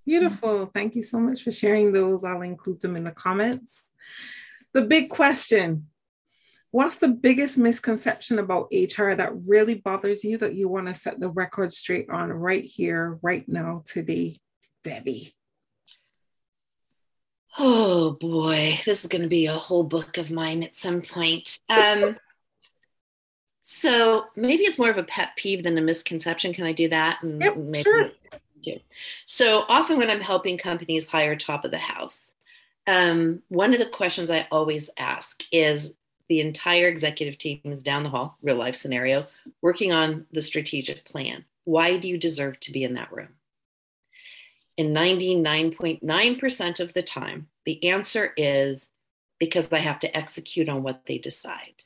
Beautiful. 0.05 0.67
Thank 0.67 0.95
you 0.95 1.03
so 1.03 1.19
much 1.19 1.43
for 1.43 1.51
sharing 1.51 1.93
those. 1.93 2.23
I'll 2.23 2.43
include 2.43 2.81
them 2.81 2.97
in 2.97 3.05
the 3.05 3.11
comments. 3.11 3.83
The 4.73 4.83
big 4.83 5.11
question 5.11 5.89
What's 6.77 6.97
the 6.97 7.09
biggest 7.09 7.57
misconception 7.57 8.39
about 8.39 8.69
HR 8.71 9.15
that 9.15 9.33
really 9.47 9.77
bothers 9.77 10.23
you 10.23 10.37
that 10.37 10.55
you 10.55 10.69
want 10.69 10.89
to 10.89 10.95
set 10.95 11.19
the 11.19 11.31
record 11.31 11.73
straight 11.73 12.11
on 12.11 12.31
right 12.31 12.65
here, 12.65 13.19
right 13.23 13.49
now, 13.49 13.83
today, 13.87 14.41
Debbie? 14.85 15.35
Oh 17.59 18.11
boy, 18.11 18.79
this 18.85 19.05
is 19.05 19.09
going 19.09 19.23
to 19.23 19.29
be 19.29 19.47
a 19.47 19.55
whole 19.55 19.85
book 19.85 20.19
of 20.19 20.31
mine 20.31 20.62
at 20.62 20.77
some 20.77 21.01
point. 21.01 21.61
Um, 21.71 22.19
so 23.62 24.27
maybe 24.37 24.65
it's 24.65 24.79
more 24.79 24.91
of 24.91 24.99
a 24.99 25.05
pet 25.05 25.31
peeve 25.35 25.65
than 25.65 25.79
a 25.79 25.81
misconception. 25.81 26.53
Can 26.53 26.67
I 26.67 26.73
do 26.73 26.91
that? 26.91 27.23
And 27.23 27.41
yep, 27.41 27.57
maybe 27.57 27.85
sure. 27.85 28.11
So 29.25 29.65
often 29.71 29.97
when 29.97 30.11
I'm 30.11 30.21
helping 30.21 30.59
companies 30.59 31.09
hire 31.09 31.37
top 31.37 31.65
of 31.65 31.71
the 31.71 31.79
house, 31.79 32.27
um, 32.87 33.43
one 33.49 33.73
of 33.73 33.79
the 33.79 33.87
questions 33.87 34.31
I 34.31 34.47
always 34.51 34.91
ask 34.99 35.43
is 35.51 35.95
the 36.29 36.41
entire 36.41 36.89
executive 36.89 37.39
team 37.39 37.61
is 37.65 37.83
down 37.83 38.03
the 38.03 38.09
hall, 38.09 38.37
real 38.43 38.57
life 38.57 38.77
scenario, 38.77 39.27
working 39.62 39.93
on 39.93 40.27
the 40.33 40.43
strategic 40.43 41.05
plan. 41.05 41.45
Why 41.65 41.97
do 41.97 42.09
you 42.09 42.19
deserve 42.19 42.59
to 42.61 42.73
be 42.73 42.85
in 42.85 42.95
that 42.95 43.12
room? 43.12 43.29
In 44.77 44.93
99.9% 44.93 46.81
of 46.81 46.93
the 46.93 47.03
time, 47.03 47.49
the 47.65 47.89
answer 47.89 48.33
is 48.37 48.89
because 49.39 49.73
I 49.73 49.79
have 49.79 50.01
to 50.01 50.17
execute 50.17 50.69
on 50.69 50.83
what 50.83 51.07
they 51.07 51.19
decide. 51.19 51.83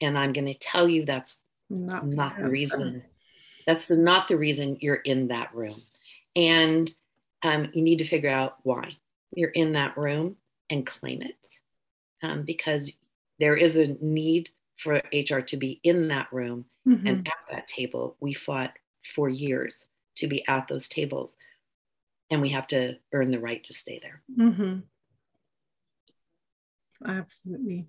And 0.00 0.18
I'm 0.18 0.32
going 0.32 0.46
to 0.46 0.54
tell 0.54 0.88
you 0.88 1.04
that's 1.04 1.42
not, 1.70 2.06
not 2.06 2.36
the 2.36 2.48
reason. 2.48 3.02
That's 3.66 3.86
the, 3.86 3.96
not 3.96 4.28
the 4.28 4.36
reason 4.36 4.78
you're 4.80 4.94
in 4.96 5.28
that 5.28 5.54
room. 5.54 5.82
And 6.36 6.92
um, 7.42 7.70
you 7.72 7.82
need 7.82 7.98
to 7.98 8.06
figure 8.06 8.30
out 8.30 8.56
why 8.62 8.96
you're 9.34 9.50
in 9.50 9.72
that 9.72 9.96
room 9.96 10.36
and 10.70 10.86
claim 10.86 11.22
it 11.22 11.36
um, 12.24 12.42
because 12.42 12.90
there 13.38 13.56
is 13.56 13.76
a 13.76 13.96
need 14.00 14.48
for 14.78 15.02
HR 15.12 15.40
to 15.40 15.56
be 15.56 15.80
in 15.84 16.08
that 16.08 16.32
room 16.32 16.64
mm-hmm. 16.88 17.06
and 17.06 17.28
at 17.28 17.52
that 17.52 17.68
table. 17.68 18.16
We 18.18 18.32
fought 18.32 18.72
for 19.14 19.28
years 19.28 19.88
to 20.16 20.26
be 20.26 20.46
at 20.48 20.66
those 20.66 20.88
tables, 20.88 21.36
and 22.30 22.40
we 22.40 22.48
have 22.50 22.66
to 22.68 22.94
earn 23.12 23.30
the 23.30 23.38
right 23.38 23.62
to 23.64 23.72
stay 23.72 24.00
there. 24.02 24.22
Mm-hmm. 24.38 24.78
Absolutely. 27.06 27.86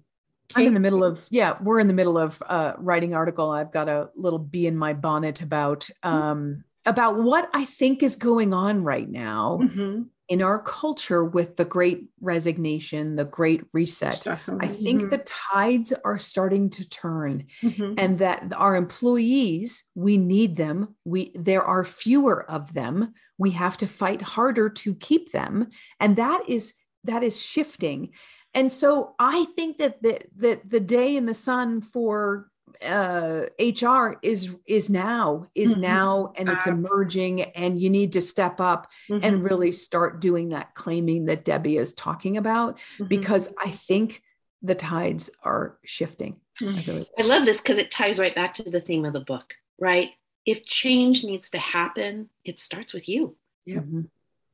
I'm 0.56 0.68
in 0.68 0.74
the 0.76 0.80
middle 0.80 1.04
of 1.04 1.20
yeah, 1.30 1.58
we're 1.62 1.80
in 1.80 1.88
the 1.88 1.94
middle 1.94 2.18
of 2.18 2.42
uh, 2.46 2.74
writing 2.78 3.16
article. 3.16 3.50
I've 3.50 3.72
got 3.72 3.90
a 3.90 4.10
little 4.16 4.38
bee 4.38 4.68
in 4.68 4.78
my 4.78 4.94
bonnet 4.94 5.42
about 5.42 5.90
mm-hmm. 6.04 6.16
um, 6.16 6.64
about 6.86 7.18
what 7.18 7.50
I 7.54 7.66
think 7.66 8.04
is 8.04 8.16
going 8.16 8.54
on 8.54 8.84
right 8.84 9.10
now 9.10 9.60
mm-hmm 9.64 10.04
in 10.28 10.42
our 10.42 10.60
culture 10.60 11.24
with 11.24 11.56
the 11.56 11.66
great 11.66 12.06
resignation, 12.20 13.16
the 13.16 13.26
great 13.26 13.64
reset, 13.74 14.22
Definitely. 14.22 14.68
I 14.68 14.72
think 14.72 15.02
mm-hmm. 15.02 15.10
the 15.10 15.26
tides 15.54 15.94
are 16.04 16.18
starting 16.18 16.70
to 16.72 16.90
turn 16.90 17.46
mm-hmm. 17.62 17.94
and 17.98 18.18
that 18.18 18.52
our 18.56 18.76
employees, 18.76 19.84
we 19.94 20.18
need 20.18 20.56
them. 20.56 20.96
We 21.06 21.32
there 21.36 21.64
are 21.64 21.84
fewer 21.84 22.50
of 22.50 22.74
them. 22.74 23.14
We 23.38 23.52
have 23.52 23.78
to 23.78 23.88
fight 23.88 24.22
harder 24.22 24.70
to 24.70 24.96
keep 24.96 25.32
them. 25.32 25.70
And 26.00 26.16
that 26.16 26.44
is 26.48 26.74
that 27.04 27.24
is 27.24 27.42
shifting. 27.42 28.12
And 28.56 28.72
so 28.72 29.16
I 29.20 29.46
think 29.56 29.78
that 29.80 30.02
the, 30.02 30.22
the, 30.36 30.62
the 30.66 30.80
day 30.80 31.18
in 31.18 31.26
the 31.26 31.34
sun 31.34 31.82
for 31.82 32.48
uh, 32.84 33.46
HR 33.60 34.18
is 34.22 34.56
is 34.66 34.90
now 34.90 35.48
is 35.56 35.74
mm-hmm. 35.74 35.82
now 35.82 36.34
and 36.36 36.50
it's 36.50 36.68
emerging 36.68 37.42
and 37.42 37.80
you 37.80 37.90
need 37.90 38.12
to 38.14 38.22
step 38.22 38.60
up 38.60 38.88
mm-hmm. 39.10 39.24
and 39.24 39.44
really 39.44 39.72
start 39.72 40.22
doing 40.22 40.50
that 40.50 40.74
claiming 40.76 41.26
that 41.26 41.46
Debbie 41.46 41.78
is 41.78 41.94
talking 41.94 42.38
about 42.38 42.78
mm-hmm. 42.78 43.06
because 43.06 43.54
I 43.64 43.70
think 43.70 44.22
the 44.62 44.76
tides 44.76 45.30
are 45.44 45.78
shifting. 45.84 46.38
I, 46.60 46.64
mm-hmm. 46.64 46.92
really 46.92 47.10
I 47.18 47.24
love 47.24 47.46
this 47.46 47.62
because 47.62 47.78
it 47.78 47.92
ties 47.92 48.20
right 48.20 48.36
back 48.36 48.54
to 48.56 48.64
the 48.64 48.82
theme 48.82 49.06
of 49.06 49.14
the 49.14 49.20
book, 49.20 49.54
right? 49.80 50.12
If 50.46 50.66
change 50.66 51.24
needs 51.24 51.50
to 51.52 51.58
happen, 51.58 52.30
it 52.44 52.60
starts 52.60 52.94
with 52.94 53.10
you. 53.10 53.36
Yeah. 53.66 53.78
Mm-hmm. 53.78 54.02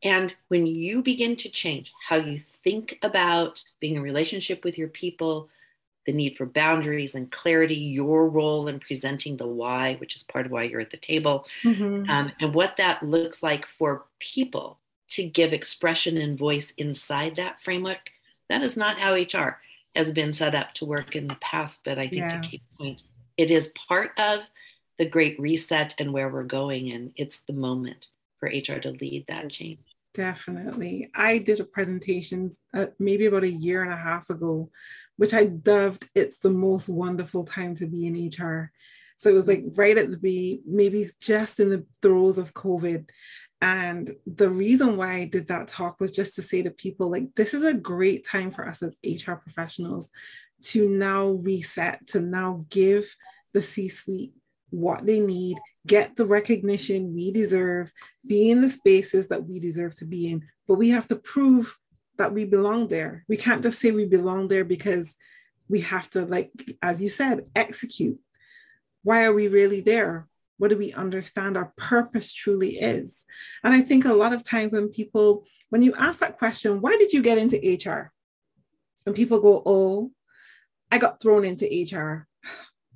And 0.04 0.36
when 0.48 0.66
you 0.66 1.04
begin 1.04 1.36
to 1.38 1.50
change 1.50 1.94
how 2.08 2.16
you 2.16 2.40
think 2.40 2.98
about 3.04 3.64
being 3.80 3.96
in 3.96 4.02
relationship 4.02 4.64
with 4.64 4.78
your 4.78 4.88
people, 4.88 5.50
the 6.06 6.14
need 6.14 6.38
for 6.38 6.46
boundaries 6.46 7.16
and 7.16 7.32
clarity, 7.32 7.76
your 7.76 8.28
role 8.28 8.68
in 8.68 8.80
presenting 8.80 9.38
the 9.38 9.48
why, 9.48 9.96
which 9.96 10.16
is 10.16 10.24
part 10.24 10.46
of 10.46 10.52
why 10.52 10.64
you're 10.64 10.82
at 10.82 10.90
the 10.90 10.98
table, 10.98 11.46
mm-hmm. 11.64 12.10
um, 12.10 12.32
and 12.40 12.54
what 12.54 12.78
that 12.78 13.04
looks 13.04 13.44
like 13.44 13.66
for 13.66 14.06
people 14.20 14.80
to 15.10 15.24
give 15.24 15.54
expression 15.54 16.18
and 16.18 16.38
voice 16.38 16.74
inside 16.78 17.36
that 17.36 17.62
framework. 17.62 18.10
That 18.50 18.64
is 18.64 18.78
not 18.78 18.98
how 18.98 19.14
HR 19.14 19.60
has 19.96 20.12
been 20.12 20.34
set 20.34 20.56
up 20.56 20.74
to 20.76 20.86
work 20.86 21.16
in 21.16 21.28
the 21.28 21.36
past, 21.36 21.82
but 21.84 22.00
I 22.00 22.08
think 22.08 22.22
yeah. 22.22 22.42
to 22.42 22.48
Kate's 22.48 22.76
point, 22.78 23.04
it 23.38 23.52
is 23.52 23.72
part 23.88 24.12
of 24.18 24.40
the 24.98 25.06
great 25.06 25.40
reset 25.40 25.96
and 26.00 26.14
where 26.14 26.30
we're 26.30 26.44
going, 26.44 26.92
and 26.92 27.12
it's 27.16 27.40
the 27.42 27.54
moment 27.54 28.08
for 28.40 28.48
HR 28.48 28.80
to 28.80 28.92
lead 28.92 29.26
that 29.28 29.50
change. 29.50 29.80
Definitely. 30.14 31.10
I 31.16 31.38
did 31.38 31.60
a 31.60 31.66
presentation 31.66 32.52
uh, 32.74 32.88
maybe 33.00 33.28
about 33.28 33.44
a 33.44 33.52
year 33.52 33.84
and 33.84 33.94
a 33.94 33.98
half 33.98 34.30
ago 34.30 34.70
which 35.22 35.36
I 35.36 35.46
dubbed 35.46 36.10
It's 36.16 36.40
the 36.40 36.50
Most 36.50 36.90
Wonderful 36.90 37.44
Time 37.44 37.76
to 37.76 37.86
Be 37.86 38.08
in 38.08 38.32
HR. 38.36 38.72
So 39.18 39.30
it 39.30 39.34
was 39.34 39.48
like 39.48 39.64
right 39.76 39.96
at 39.96 40.10
the 40.10 40.18
be 40.18 40.62
maybe 40.66 41.08
just 41.20 41.60
in 41.60 41.70
the 41.70 41.86
throes 42.02 42.40
of 42.40 42.56
COVID. 42.56 43.08
And 43.62 44.16
the 44.26 44.50
reason 44.50 44.98
why 44.98 45.18
I 45.18 45.26
did 45.26 45.50
that 45.50 45.68
talk 45.68 46.00
was 46.00 46.12
just 46.12 46.36
to 46.38 46.42
say 46.42 46.64
to 46.64 46.72
people, 46.72 47.12
like, 47.12 47.36
this 47.36 47.54
is 47.54 47.64
a 47.64 47.76
great 47.76 48.26
time 48.26 48.50
for 48.50 48.68
us 48.68 48.82
as 48.82 48.98
HR 49.06 49.34
professionals 49.34 50.10
to 50.64 50.90
now 50.90 51.28
reset, 51.28 52.08
to 52.08 52.20
now 52.20 52.66
give 52.70 53.16
the 53.54 53.62
C 53.62 53.90
suite 53.90 54.34
what 54.72 55.06
they 55.06 55.20
need, 55.20 55.58
get 55.86 56.16
the 56.16 56.26
recognition 56.26 57.14
we 57.14 57.32
deserve, 57.32 57.92
be 58.26 58.50
in 58.50 58.62
the 58.62 58.70
spaces 58.70 59.28
that 59.28 59.46
we 59.46 59.60
deserve 59.60 59.96
to 59.96 60.06
be 60.06 60.32
in. 60.32 60.44
But 60.68 60.76
we 60.76 60.90
have 60.90 61.08
to 61.08 61.16
prove 61.16 61.78
that 62.18 62.34
we 62.34 62.46
belong 62.46 62.88
there. 62.88 63.24
We 63.28 63.38
can't 63.38 63.64
just 63.64 63.80
say 63.80 63.92
we 63.92 64.06
belong 64.06 64.48
there 64.48 64.66
because 64.66 65.16
we 65.70 65.82
have 65.82 66.10
to, 66.12 66.26
like, 66.26 66.52
as 66.82 67.02
you 67.02 67.10
said, 67.10 67.46
execute. 67.56 68.20
Why 69.04 69.24
are 69.24 69.34
we 69.34 69.48
really 69.48 69.82
there? 69.82 70.28
What 70.58 70.70
do 70.70 70.78
we 70.78 70.94
understand 70.94 71.58
our 71.58 71.74
purpose 71.78 72.34
truly 72.34 72.78
is? 72.78 73.26
And 73.64 73.74
I 73.74 73.82
think 73.82 74.06
a 74.06 74.14
lot 74.14 74.34
of 74.34 74.46
times 74.46 74.74
when 74.74 74.90
people, 74.90 75.46
when 75.70 75.82
you 75.82 75.96
ask 75.96 76.20
that 76.20 76.38
question, 76.38 76.82
why 76.82 76.98
did 76.98 77.14
you 77.14 77.22
get 77.22 77.38
into 77.38 77.58
HR? 77.58 78.12
And 79.06 79.16
people 79.16 79.40
go, 79.40 79.64
oh, 79.66 80.12
I 80.92 81.00
got 81.00 81.22
thrown 81.22 81.46
into 81.46 81.66
HR. 81.66 82.28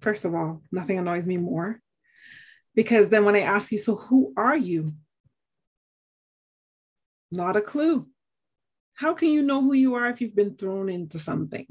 First 0.05 0.23
of 0.23 0.35
all, 0.35 0.61
nothing 0.71 0.99
annoys 0.99 1.25
me 1.25 1.37
more. 1.37 1.81
Because 2.75 3.09
then 3.09 3.25
when 3.25 3.35
I 3.35 3.39
ask 3.39 3.71
you, 3.71 3.79
so 3.79 3.95
who 3.95 4.33
are 4.37 4.55
you? 4.55 4.93
Not 7.31 7.55
a 7.55 7.61
clue. 7.61 8.07
How 8.93 9.15
can 9.15 9.29
you 9.29 9.41
know 9.41 9.63
who 9.63 9.73
you 9.73 9.95
are 9.95 10.07
if 10.07 10.21
you've 10.21 10.35
been 10.35 10.53
thrown 10.53 10.89
into 10.89 11.17
something? 11.17 11.65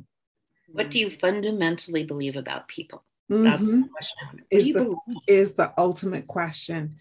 What 0.66 0.90
do 0.90 0.98
you 0.98 1.10
fundamentally 1.10 2.02
believe 2.02 2.34
about 2.34 2.66
people? 2.66 3.04
Mm-hmm. 3.30 3.44
That's 3.44 3.70
the 3.70 3.88
question. 3.94 4.44
Is 4.50 4.72
the, 4.72 4.96
is 5.28 5.52
the 5.52 5.72
ultimate 5.78 6.26
question. 6.26 6.96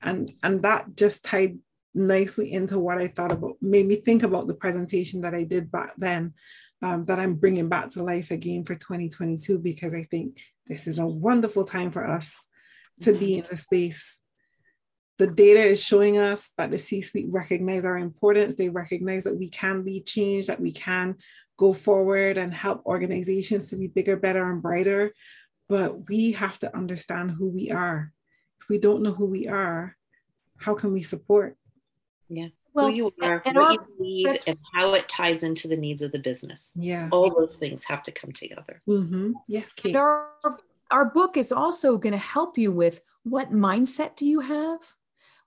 And 0.00 0.32
and 0.42 0.62
that 0.62 0.96
just 0.96 1.22
tied 1.22 1.58
nicely 1.92 2.50
into 2.50 2.78
what 2.78 2.96
I 2.96 3.08
thought 3.08 3.32
about, 3.32 3.56
made 3.60 3.86
me 3.86 3.96
think 3.96 4.22
about 4.22 4.46
the 4.46 4.54
presentation 4.54 5.20
that 5.20 5.34
I 5.34 5.42
did 5.42 5.70
back 5.70 5.92
then 5.98 6.32
um, 6.82 7.04
that 7.06 7.18
I'm 7.18 7.34
bringing 7.34 7.68
back 7.68 7.90
to 7.90 8.02
life 8.02 8.30
again 8.30 8.64
for 8.64 8.74
2022 8.74 9.58
because 9.58 9.94
I 9.94 10.04
think 10.04 10.40
this 10.66 10.86
is 10.86 10.98
a 10.98 11.06
wonderful 11.06 11.64
time 11.64 11.90
for 11.90 12.06
us 12.06 12.34
to 13.02 13.12
be 13.12 13.38
in 13.38 13.44
the 13.50 13.56
space. 13.56 14.20
The 15.18 15.26
data 15.26 15.62
is 15.62 15.82
showing 15.82 16.18
us 16.18 16.50
that 16.56 16.70
the 16.70 16.78
C 16.78 17.00
suite 17.00 17.26
recognize 17.28 17.84
our 17.84 17.98
importance. 17.98 18.54
They 18.54 18.68
recognize 18.68 19.24
that 19.24 19.36
we 19.36 19.48
can 19.48 19.84
lead 19.84 20.06
change, 20.06 20.46
that 20.46 20.60
we 20.60 20.72
can 20.72 21.16
go 21.58 21.72
forward 21.72 22.38
and 22.38 22.54
help 22.54 22.86
organizations 22.86 23.66
to 23.66 23.76
be 23.76 23.88
bigger, 23.88 24.16
better, 24.16 24.48
and 24.50 24.62
brighter. 24.62 25.12
But 25.68 26.08
we 26.08 26.32
have 26.32 26.58
to 26.60 26.74
understand 26.74 27.32
who 27.32 27.48
we 27.48 27.72
are. 27.72 28.12
If 28.60 28.68
we 28.68 28.78
don't 28.78 29.02
know 29.02 29.12
who 29.12 29.26
we 29.26 29.48
are, 29.48 29.96
how 30.56 30.74
can 30.74 30.92
we 30.92 31.02
support? 31.02 31.56
Yeah. 32.28 32.48
Well, 32.78 32.88
who 32.88 32.94
you 32.94 33.14
are, 33.20 33.42
what 33.44 33.56
our, 33.56 33.72
you 33.72 33.78
believe, 33.96 34.38
and 34.46 34.58
how 34.74 34.94
it 34.94 35.08
ties 35.08 35.42
into 35.42 35.68
the 35.68 35.76
needs 35.76 36.02
of 36.02 36.12
the 36.12 36.18
business. 36.18 36.70
Yeah. 36.74 37.08
All 37.12 37.34
those 37.34 37.56
things 37.56 37.84
have 37.84 38.02
to 38.04 38.12
come 38.12 38.32
together. 38.32 38.80
Mm-hmm. 38.88 39.32
Yes, 39.48 39.72
Kate. 39.72 39.96
Our, 39.96 40.28
our 40.90 41.06
book 41.06 41.36
is 41.36 41.52
also 41.52 41.98
going 41.98 42.12
to 42.12 42.18
help 42.18 42.56
you 42.56 42.72
with 42.72 43.00
what 43.24 43.52
mindset 43.52 44.16
do 44.16 44.26
you 44.26 44.40
have? 44.40 44.80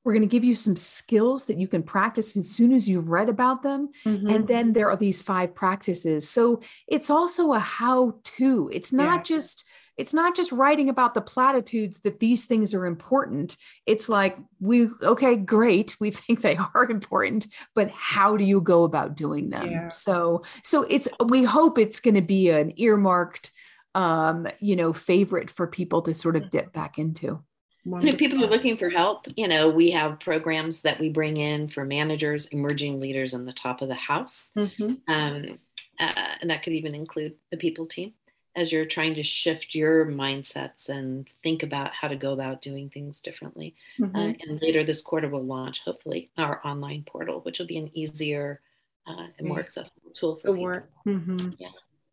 We're 0.03 0.13
going 0.13 0.23
to 0.23 0.27
give 0.27 0.43
you 0.43 0.55
some 0.55 0.75
skills 0.75 1.45
that 1.45 1.57
you 1.57 1.67
can 1.67 1.83
practice 1.83 2.35
as 2.35 2.49
soon 2.49 2.73
as 2.73 2.89
you've 2.89 3.09
read 3.09 3.29
about 3.29 3.61
them. 3.61 3.89
Mm-hmm. 4.03 4.27
And 4.27 4.47
then 4.47 4.73
there 4.73 4.89
are 4.89 4.97
these 4.97 5.21
five 5.21 5.53
practices. 5.53 6.27
So 6.27 6.61
it's 6.87 7.09
also 7.09 7.53
a 7.53 7.59
how 7.59 8.15
to. 8.23 8.69
It's 8.73 8.91
not 8.91 9.17
yeah. 9.17 9.23
just 9.23 9.65
it's 9.97 10.13
not 10.13 10.35
just 10.35 10.51
writing 10.51 10.89
about 10.89 11.13
the 11.13 11.21
platitudes 11.21 11.99
that 11.99 12.19
these 12.19 12.45
things 12.45 12.73
are 12.73 12.85
important. 12.85 13.57
It's 13.85 14.09
like, 14.09 14.37
we, 14.59 14.87
okay, 15.03 15.35
great. 15.35 15.95
We 15.99 16.11
think 16.11 16.41
they 16.41 16.57
are 16.75 16.89
important, 16.89 17.47
but 17.75 17.89
how 17.91 18.37
do 18.37 18.43
you 18.43 18.61
go 18.61 18.83
about 18.83 19.15
doing 19.15 19.49
them? 19.49 19.69
Yeah. 19.69 19.89
So, 19.89 20.43
so 20.63 20.83
it's, 20.89 21.07
we 21.25 21.43
hope 21.43 21.77
it's 21.77 21.99
going 21.99 22.15
to 22.15 22.21
be 22.21 22.49
an 22.49 22.73
earmarked, 22.77 23.51
um, 23.93 24.47
you 24.59 24.75
know, 24.75 24.93
favorite 24.93 25.49
for 25.49 25.67
people 25.67 26.01
to 26.03 26.13
sort 26.13 26.35
of 26.35 26.49
dip 26.49 26.73
back 26.73 26.97
into. 26.97 27.43
And 27.83 28.07
if 28.07 28.17
people 28.17 28.43
are 28.43 28.47
looking 28.49 28.77
for 28.77 28.89
help, 28.89 29.25
you 29.35 29.47
know, 29.47 29.67
we 29.67 29.89
have 29.91 30.19
programs 30.19 30.81
that 30.81 30.99
we 30.99 31.09
bring 31.09 31.37
in 31.37 31.67
for 31.67 31.83
managers, 31.83 32.45
emerging 32.47 32.99
leaders 32.99 33.33
on 33.33 33.45
the 33.45 33.53
top 33.53 33.81
of 33.81 33.87
the 33.87 33.95
house. 33.95 34.51
Mm-hmm. 34.55 34.93
Um, 35.07 35.59
uh, 35.99 36.35
and 36.41 36.51
that 36.51 36.61
could 36.61 36.73
even 36.73 36.93
include 36.93 37.33
the 37.49 37.57
people 37.57 37.87
team 37.87 38.13
as 38.55 38.71
you're 38.71 38.85
trying 38.85 39.15
to 39.15 39.23
shift 39.23 39.73
your 39.73 40.05
mindsets 40.05 40.89
and 40.89 41.29
think 41.41 41.63
about 41.63 41.93
how 41.93 42.07
to 42.07 42.15
go 42.15 42.33
about 42.33 42.61
doing 42.61 42.89
things 42.89 43.21
differently. 43.21 43.75
Mm-hmm. 43.99 44.15
Uh, 44.15 44.33
and 44.41 44.61
later 44.61 44.83
this 44.83 45.01
quarter, 45.01 45.29
we'll 45.29 45.45
launch, 45.45 45.81
hopefully, 45.81 46.29
our 46.37 46.65
online 46.65 47.03
portal, 47.03 47.39
which 47.41 47.59
will 47.59 47.67
be 47.67 47.77
an 47.77 47.89
easier 47.93 48.59
uh, 49.07 49.27
and 49.37 49.47
more 49.47 49.59
accessible 49.59 50.11
tool 50.11 50.35
for 50.35 50.47
the 50.47 50.53
work. 50.53 50.89
Mm-hmm. 51.05 51.51
Yeah. 51.57 51.69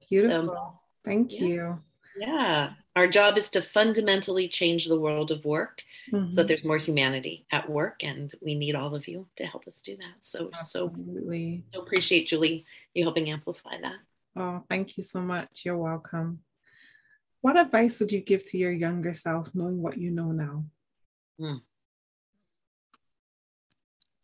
Beautiful. 0.09 0.49
So, 0.49 0.79
Thank 1.05 1.33
yeah. 1.33 1.47
you. 1.47 1.83
Yeah. 2.17 2.71
Our 2.97 3.07
job 3.07 3.39
is 3.39 3.51
to 3.51 3.63
fundamentally 3.63 4.49
change 4.49 4.87
the 4.87 4.99
world 4.99 5.31
of 5.31 5.45
work 5.45 5.83
mm-hmm. 6.13 6.31
so 6.31 6.37
that 6.37 6.49
there's 6.49 6.65
more 6.65 6.79
humanity 6.79 7.47
at 7.53 7.69
work. 7.69 8.03
And 8.03 8.33
we 8.41 8.55
need 8.55 8.75
all 8.75 8.95
of 8.95 9.07
you 9.07 9.27
to 9.37 9.47
help 9.47 9.67
us 9.67 9.81
do 9.81 9.97
that. 9.97 10.15
So, 10.21 10.51
Absolutely. 10.53 11.65
so, 11.73 11.79
so 11.79 11.85
appreciate 11.85 12.29
Julie, 12.29 12.65
you 12.95 13.05
helping 13.05 13.31
amplify 13.31 13.81
that. 13.81 13.97
Oh, 14.41 14.63
thank 14.71 14.97
you 14.97 15.03
so 15.03 15.21
much. 15.21 15.63
You're 15.65 15.77
welcome. 15.77 16.45
What 17.41 17.59
advice 17.59 17.99
would 17.99 18.13
you 18.13 18.21
give 18.21 18.47
to 18.51 18.59
your 18.59 18.71
younger 18.71 19.13
self, 19.13 19.51
knowing 19.53 19.83
what 19.83 19.99
you 19.99 20.13
know 20.13 20.31
now? 20.31 20.65
Hmm. 21.41 21.59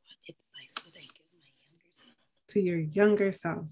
What 0.06 0.20
advice 0.28 0.74
would 0.84 0.94
I 0.96 1.02
give 1.02 1.26
my 1.34 1.50
younger 1.66 1.90
self? 1.96 2.14
To 2.50 2.60
your 2.60 2.78
younger 2.78 3.32
self. 3.32 3.66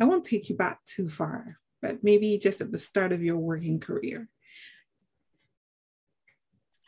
I 0.00 0.04
won't 0.04 0.24
take 0.24 0.48
you 0.48 0.56
back 0.56 0.84
too 0.84 1.08
far, 1.08 1.58
but 1.80 2.02
maybe 2.02 2.38
just 2.38 2.60
at 2.60 2.72
the 2.72 2.78
start 2.78 3.12
of 3.12 3.22
your 3.22 3.36
working 3.36 3.78
career. 3.78 4.28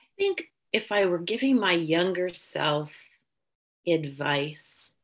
I 0.03 0.07
think 0.19 0.47
if 0.73 0.91
I 0.91 1.07
were 1.07 1.21
giving 1.21 1.61
my 1.61 1.75
younger 1.75 2.35
self 2.35 2.93
advice, 3.87 4.97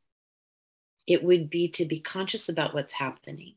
it 1.07 1.23
would 1.23 1.49
be 1.49 1.67
to 1.69 1.85
be 1.85 1.99
conscious 1.99 2.49
about 2.49 2.73
what's 2.73 2.93
happening. 2.93 3.53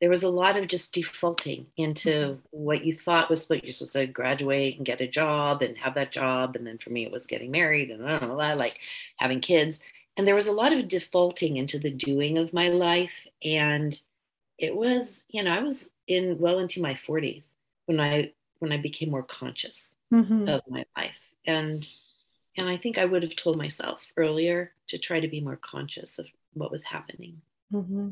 There 0.00 0.10
was 0.10 0.22
a 0.22 0.28
lot 0.28 0.56
of 0.56 0.68
just 0.68 0.92
defaulting 0.92 1.66
into 1.76 2.10
mm-hmm. 2.10 2.38
what 2.50 2.84
you 2.84 2.96
thought 2.96 3.30
was 3.30 3.48
what 3.48 3.64
you're 3.64 3.72
supposed 3.72 3.94
to 3.94 4.06
graduate 4.06 4.76
and 4.76 4.86
get 4.86 5.00
a 5.00 5.08
job 5.08 5.62
and 5.62 5.76
have 5.78 5.94
that 5.94 6.12
job. 6.12 6.54
And 6.54 6.66
then 6.66 6.78
for 6.78 6.90
me, 6.90 7.04
it 7.04 7.10
was 7.10 7.26
getting 7.26 7.50
married 7.50 7.90
and 7.90 8.06
I 8.06 8.18
don't 8.18 8.28
know, 8.28 8.54
like 8.54 8.78
having 9.16 9.40
kids. 9.40 9.80
And 10.16 10.26
there 10.26 10.36
was 10.36 10.46
a 10.46 10.52
lot 10.52 10.72
of 10.72 10.88
defaulting 10.88 11.56
into 11.56 11.78
the 11.78 11.90
doing 11.90 12.38
of 12.38 12.52
my 12.52 12.68
life. 12.68 13.26
And 13.42 14.00
it 14.56 14.74
was, 14.74 15.22
you 15.28 15.42
know, 15.42 15.52
I 15.52 15.60
was 15.60 15.90
in 16.06 16.38
well 16.38 16.58
into 16.58 16.80
my 16.80 16.94
40s 16.94 17.48
when 17.86 18.00
I 18.00 18.32
when 18.60 18.72
I 18.72 18.76
became 18.76 19.10
more 19.10 19.22
conscious 19.22 19.94
mm-hmm. 20.12 20.48
of 20.48 20.62
my 20.68 20.84
life. 20.96 21.18
And 21.46 21.88
and 22.56 22.68
I 22.68 22.76
think 22.76 22.98
I 22.98 23.04
would 23.04 23.22
have 23.22 23.36
told 23.36 23.56
myself 23.56 24.00
earlier 24.16 24.72
to 24.88 24.98
try 24.98 25.20
to 25.20 25.28
be 25.28 25.40
more 25.40 25.56
conscious 25.56 26.18
of 26.18 26.26
what 26.54 26.70
was 26.70 26.84
happening. 26.84 27.40
Mm-hmm. 27.72 28.10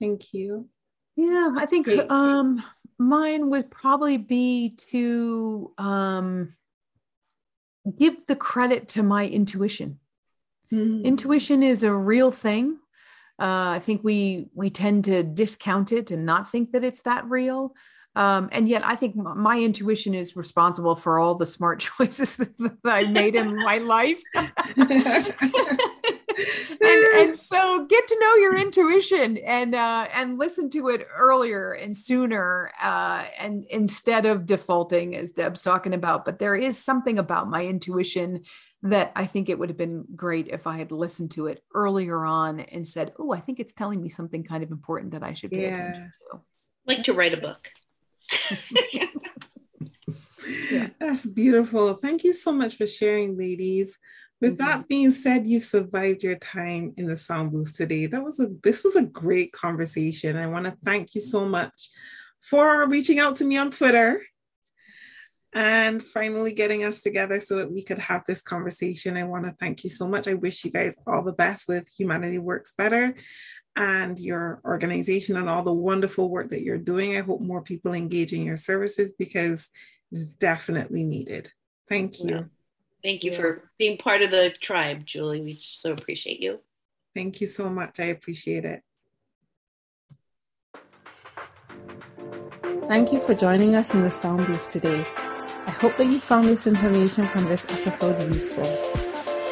Thank 0.00 0.32
you. 0.34 0.68
Yeah, 1.16 1.54
I 1.56 1.66
think 1.66 1.88
um, 2.10 2.62
mine 2.98 3.50
would 3.50 3.70
probably 3.70 4.16
be 4.16 4.70
to 4.90 5.72
um, 5.78 6.54
give 7.98 8.26
the 8.26 8.36
credit 8.36 8.88
to 8.90 9.02
my 9.02 9.26
intuition. 9.26 10.00
Mm-hmm. 10.72 11.04
Intuition 11.04 11.62
is 11.62 11.82
a 11.82 11.92
real 11.92 12.32
thing. 12.32 12.78
Uh, 13.40 13.76
I 13.76 13.80
think 13.80 14.02
we 14.04 14.48
we 14.54 14.70
tend 14.70 15.04
to 15.04 15.22
discount 15.22 15.92
it 15.92 16.10
and 16.10 16.24
not 16.24 16.50
think 16.50 16.72
that 16.72 16.84
it's 16.84 17.02
that 17.02 17.28
real. 17.28 17.74
Um, 18.16 18.48
and 18.52 18.68
yet, 18.68 18.86
I 18.86 18.94
think 18.94 19.16
my 19.16 19.58
intuition 19.58 20.14
is 20.14 20.36
responsible 20.36 20.94
for 20.94 21.18
all 21.18 21.34
the 21.34 21.46
smart 21.46 21.80
choices 21.98 22.36
that, 22.36 22.56
that 22.58 22.78
I 22.84 23.04
made 23.04 23.34
in 23.34 23.56
my 23.56 23.78
life. 23.78 24.22
and, 26.80 27.06
and 27.16 27.36
so 27.36 27.86
get 27.86 28.06
to 28.08 28.18
know 28.20 28.34
your 28.36 28.56
intuition 28.56 29.38
and 29.38 29.74
uh, 29.74 30.08
and 30.12 30.38
listen 30.38 30.70
to 30.70 30.88
it 30.88 31.06
earlier 31.14 31.72
and 31.72 31.96
sooner 31.96 32.72
uh, 32.80 33.24
and 33.38 33.64
instead 33.70 34.26
of 34.26 34.46
defaulting 34.46 35.16
as 35.16 35.32
Deb's 35.32 35.62
talking 35.62 35.94
about. 35.94 36.24
But 36.24 36.38
there 36.38 36.56
is 36.56 36.78
something 36.78 37.18
about 37.18 37.48
my 37.48 37.64
intuition 37.64 38.42
that 38.82 39.12
I 39.16 39.26
think 39.26 39.48
it 39.48 39.58
would 39.58 39.70
have 39.70 39.78
been 39.78 40.04
great 40.14 40.48
if 40.48 40.66
I 40.66 40.76
had 40.76 40.92
listened 40.92 41.30
to 41.32 41.46
it 41.46 41.64
earlier 41.74 42.24
on 42.24 42.60
and 42.60 42.86
said, 42.86 43.12
"Oh, 43.18 43.32
I 43.32 43.40
think 43.40 43.60
it's 43.60 43.72
telling 43.72 44.02
me 44.02 44.08
something 44.08 44.44
kind 44.44 44.62
of 44.62 44.70
important 44.70 45.12
that 45.12 45.22
I 45.22 45.32
should 45.32 45.50
pay 45.50 45.62
yeah. 45.62 45.72
attention 45.72 46.12
to." 46.32 46.40
Like 46.86 47.04
to 47.04 47.14
write 47.14 47.34
a 47.34 47.38
book. 47.38 47.70
yeah. 48.92 49.06
That's 51.00 51.24
beautiful. 51.24 51.94
Thank 51.94 52.24
you 52.24 52.32
so 52.32 52.52
much 52.52 52.76
for 52.76 52.86
sharing, 52.86 53.38
ladies. 53.38 53.98
With 54.44 54.58
mm-hmm. 54.58 54.66
that 54.66 54.88
being 54.88 55.10
said, 55.10 55.46
you've 55.46 55.64
survived 55.64 56.22
your 56.22 56.36
time 56.36 56.92
in 56.98 57.06
the 57.06 57.16
sound 57.16 57.50
booth 57.50 57.74
today. 57.74 58.04
That 58.04 58.22
was 58.22 58.40
a 58.40 58.48
this 58.62 58.84
was 58.84 58.94
a 58.94 59.02
great 59.02 59.52
conversation. 59.52 60.36
I 60.36 60.48
want 60.48 60.66
to 60.66 60.76
thank 60.84 61.14
you 61.14 61.22
so 61.22 61.46
much 61.46 61.90
for 62.42 62.86
reaching 62.86 63.20
out 63.20 63.36
to 63.36 63.44
me 63.44 63.56
on 63.56 63.70
Twitter 63.70 64.20
and 65.54 66.02
finally 66.02 66.52
getting 66.52 66.84
us 66.84 67.00
together 67.00 67.40
so 67.40 67.56
that 67.56 67.72
we 67.72 67.82
could 67.82 67.98
have 67.98 68.22
this 68.26 68.42
conversation. 68.42 69.16
I 69.16 69.24
want 69.24 69.46
to 69.46 69.56
thank 69.58 69.82
you 69.82 69.88
so 69.88 70.06
much. 70.06 70.28
I 70.28 70.34
wish 70.34 70.62
you 70.62 70.70
guys 70.70 70.94
all 71.06 71.22
the 71.22 71.32
best 71.32 71.66
with 71.66 71.88
Humanity 71.98 72.36
Works 72.36 72.74
Better 72.76 73.14
and 73.76 74.18
your 74.18 74.60
organization 74.66 75.38
and 75.38 75.48
all 75.48 75.62
the 75.62 75.72
wonderful 75.72 76.28
work 76.28 76.50
that 76.50 76.60
you're 76.60 76.76
doing. 76.76 77.16
I 77.16 77.22
hope 77.22 77.40
more 77.40 77.62
people 77.62 77.94
engage 77.94 78.34
in 78.34 78.42
your 78.42 78.58
services 78.58 79.14
because 79.18 79.70
it's 80.12 80.34
definitely 80.34 81.02
needed. 81.02 81.50
Thank 81.88 82.20
you. 82.20 82.28
Yeah. 82.28 82.42
Thank 83.04 83.22
you 83.22 83.32
yeah. 83.32 83.36
for 83.36 83.70
being 83.78 83.98
part 83.98 84.22
of 84.22 84.30
the 84.30 84.48
tribe, 84.50 85.04
Julie. 85.04 85.42
We 85.42 85.58
so 85.60 85.92
appreciate 85.92 86.40
you. 86.40 86.60
Thank 87.14 87.42
you 87.42 87.46
so 87.46 87.68
much. 87.68 88.00
I 88.00 88.04
appreciate 88.04 88.64
it. 88.64 88.82
Thank 92.88 93.12
you 93.12 93.20
for 93.20 93.34
joining 93.34 93.76
us 93.76 93.92
in 93.92 94.02
the 94.02 94.10
sound 94.10 94.46
booth 94.46 94.66
today. 94.68 95.06
I 95.66 95.70
hope 95.70 95.96
that 95.98 96.06
you 96.06 96.18
found 96.18 96.48
this 96.48 96.66
information 96.66 97.28
from 97.28 97.44
this 97.44 97.64
episode 97.68 98.34
useful. 98.34 98.64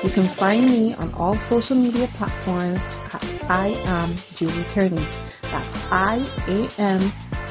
You 0.03 0.11
can 0.11 0.25
find 0.25 0.67
me 0.67 0.95
on 0.95 1.13
all 1.15 1.35
social 1.35 1.77
media 1.77 2.09
platforms 2.15 2.81
at 3.13 3.51
I 3.51 3.69
am 3.85 4.15
Julie 4.35 4.65
Turney. 4.65 5.07
That's 5.43 5.87
I 5.91 6.27
A 6.49 6.69
M 6.81 7.01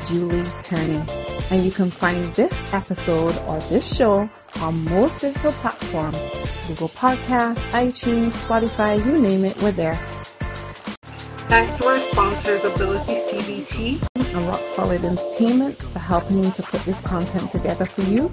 Julie 0.07 0.49
Turney. 0.61 1.03
And 1.51 1.63
you 1.63 1.71
can 1.71 1.91
find 1.91 2.33
this 2.35 2.59
episode 2.73 3.37
or 3.47 3.59
this 3.69 3.95
show 3.95 4.29
on 4.62 4.86
most 4.86 5.21
digital 5.21 5.52
platforms 5.54 6.17
Google 6.67 6.89
Podcasts, 6.89 7.58
iTunes, 7.71 8.32
Spotify, 8.32 9.04
you 9.06 9.17
name 9.17 9.43
it, 9.45 9.62
we're 9.62 9.71
there. 9.71 9.95
Thanks 11.50 11.78
to 11.80 11.88
our 11.88 12.00
sponsors, 12.00 12.62
AbilitiCBT 12.62 14.08
and 14.15 14.47
Rock 14.47 14.62
Solid 14.74 15.04
Entertainment 15.04 15.76
for 15.76 16.00
helping 16.00 16.41
me 16.41 16.52
to 16.52 16.63
put 16.63 16.80
this 16.82 17.02
content 17.02 17.52
together 17.52 17.86
for 17.86 18.04
you. 18.04 18.30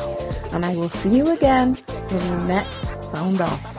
And 0.53 0.64
I 0.64 0.77
will 0.77 0.88
see 0.88 1.17
you 1.17 1.29
again 1.31 1.77
in 1.88 2.19
the 2.19 2.45
next 2.47 3.03
Sound 3.11 3.41
Off. 3.41 3.78